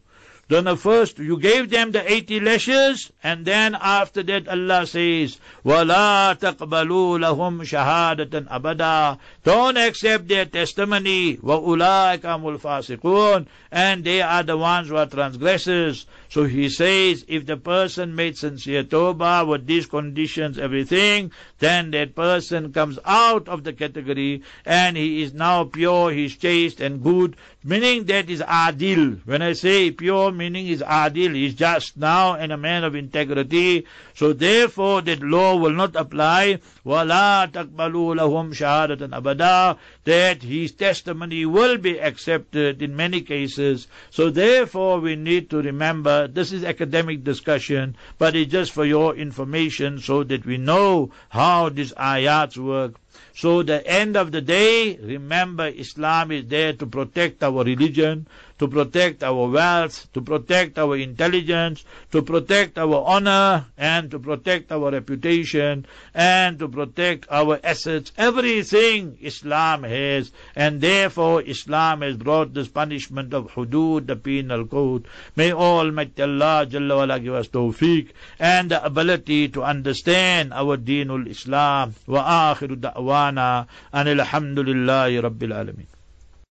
Then 0.51 0.65
the 0.65 0.77
first, 0.77 1.21
you 1.21 1.39
gave 1.39 1.71
them 1.71 1.93
the 1.93 2.13
80 2.13 2.41
lashes, 2.41 3.13
and 3.23 3.47
then 3.47 3.77
after 3.81 4.25
that 4.25 4.49
Allah 4.49 4.85
says, 4.85 5.39
وَلَا 5.65 6.37
تَقْبَلُوا 6.37 7.21
لَهُمْ 7.21 7.63
شَهَادَةً 7.63 8.49
أَبَدًا 8.49 9.19
Don't 9.45 9.77
accept 9.77 10.27
their 10.27 10.47
testimony. 10.47 11.37
وَأُولَٰئِكَ 11.37 12.23
هُمُ 12.23 12.59
الْفَاسِقُونَ 12.59 13.47
And 13.71 14.03
they 14.03 14.23
are 14.23 14.43
the 14.43 14.57
ones 14.57 14.89
who 14.89 14.97
are 14.97 15.07
transgressors. 15.07 16.07
So 16.35 16.45
he 16.45 16.69
says, 16.69 17.25
if 17.27 17.45
the 17.47 17.57
person 17.57 18.15
made 18.15 18.39
sincere 18.39 18.85
tawbah 18.85 19.47
with 19.49 19.67
these 19.67 19.87
conditions, 19.87 20.59
everything, 20.59 21.33
then 21.59 21.91
that 21.91 22.15
person 22.15 22.73
comes 22.73 23.01
out 23.05 23.49
of 23.49 23.65
the 23.65 23.73
category 23.73 24.43
and 24.65 24.97
he 24.97 25.23
is 25.23 25.35
now 25.35 25.65
pure, 25.65 26.13
he's 26.13 26.37
chaste 26.37 26.81
and 26.81 27.03
good, 27.03 27.37
meaning 27.65 28.05
that 28.05 28.31
is 28.31 28.41
adil. 28.41 29.21
When 29.25 29.43
I 29.43 29.55
say 29.55 29.91
pure, 29.91 30.31
meaning 30.31 30.69
is 30.69 30.83
adil, 30.83 31.35
he's 31.35 31.55
just 31.55 31.97
now 31.97 32.35
and 32.35 32.53
a 32.53 32.57
man 32.57 32.85
of 32.85 32.95
integrity. 32.95 33.87
So 34.15 34.33
therefore 34.33 35.03
that 35.03 35.23
law 35.23 35.57
will 35.57 35.73
not 35.73 35.97
apply. 35.97 36.61
وَلَا 36.87 37.51
تَقْبَلُوا 37.51 38.17
لَهُمْ 38.17 38.55
شَهَادَةً 38.55 39.09
أَبَدًا 39.21 39.79
That 40.05 40.43
his 40.43 40.73
testimony 40.73 41.45
will 41.45 41.77
be 41.77 41.99
accepted 41.99 42.83
in 42.83 42.97
many 42.97 43.21
cases. 43.21 43.89
So 44.11 44.31
therefore 44.31 45.01
we 45.01 45.17
need 45.17 45.51
to 45.51 45.61
remember 45.61 46.24
this 46.28 46.52
is 46.52 46.64
academic 46.64 47.24
discussion, 47.24 47.96
but 48.18 48.36
it's 48.36 48.52
just 48.52 48.72
for 48.72 48.86
your 48.86 49.16
information 49.16 50.00
so 50.00 50.24
that 50.24 50.46
we 50.46 50.58
know 50.58 51.12
how 51.30 51.70
these 51.70 51.94
ayats 51.94 52.58
work. 52.58 52.96
So 53.36 53.64
the 53.64 53.86
end 53.86 54.18
of 54.18 54.32
the 54.32 54.42
day, 54.42 54.98
remember 54.98 55.68
Islam 55.68 56.32
is 56.32 56.46
there 56.48 56.74
to 56.74 56.86
protect 56.86 57.44
our 57.44 57.64
religion, 57.64 58.28
to 58.58 58.68
protect 58.68 59.24
our 59.24 59.50
wealth, 59.50 60.08
to 60.14 60.22
protect 60.22 60.80
our 60.80 60.96
intelligence, 60.96 61.84
to 62.12 62.22
protect 62.22 62.78
our 62.78 63.04
honor, 63.06 63.66
and 63.78 64.12
to 64.12 64.20
protect 64.20 64.72
our 64.72 64.92
reputation, 64.92 65.86
and 66.14 66.60
to 66.60 66.68
protect 66.70 67.26
our 67.30 67.60
assets. 67.64 68.12
Everything 68.18 69.18
Islam 69.22 69.84
has, 69.84 70.32
and 70.56 70.80
therefore 70.80 71.42
Islam 71.42 72.02
has 72.02 72.16
brought 72.16 72.54
this 72.54 72.70
punishment 72.70 73.34
of 73.34 73.52
hudud, 73.52 74.08
the 74.08 74.16
penal 74.16 74.66
code. 74.66 75.06
May 75.36 75.52
Almighty 75.52 76.22
Allah 76.22 76.66
Jalla 76.66 76.96
wala 76.98 77.20
give 77.20 77.34
us 77.34 77.50
tawfiq 77.50 78.10
and 78.40 78.72
the 78.72 78.84
ability 78.84 79.50
to 79.50 79.64
understand 79.64 80.54
our 80.54 80.78
deenul 80.78 81.28
Islam. 81.28 81.96
Wa 82.08 82.54
akhiru 82.56 82.80
da'wana 82.80 83.68
and 83.92 84.08
alhamdulillahi 84.08 85.22
rabbil 85.22 85.52
alamin. 85.52 85.95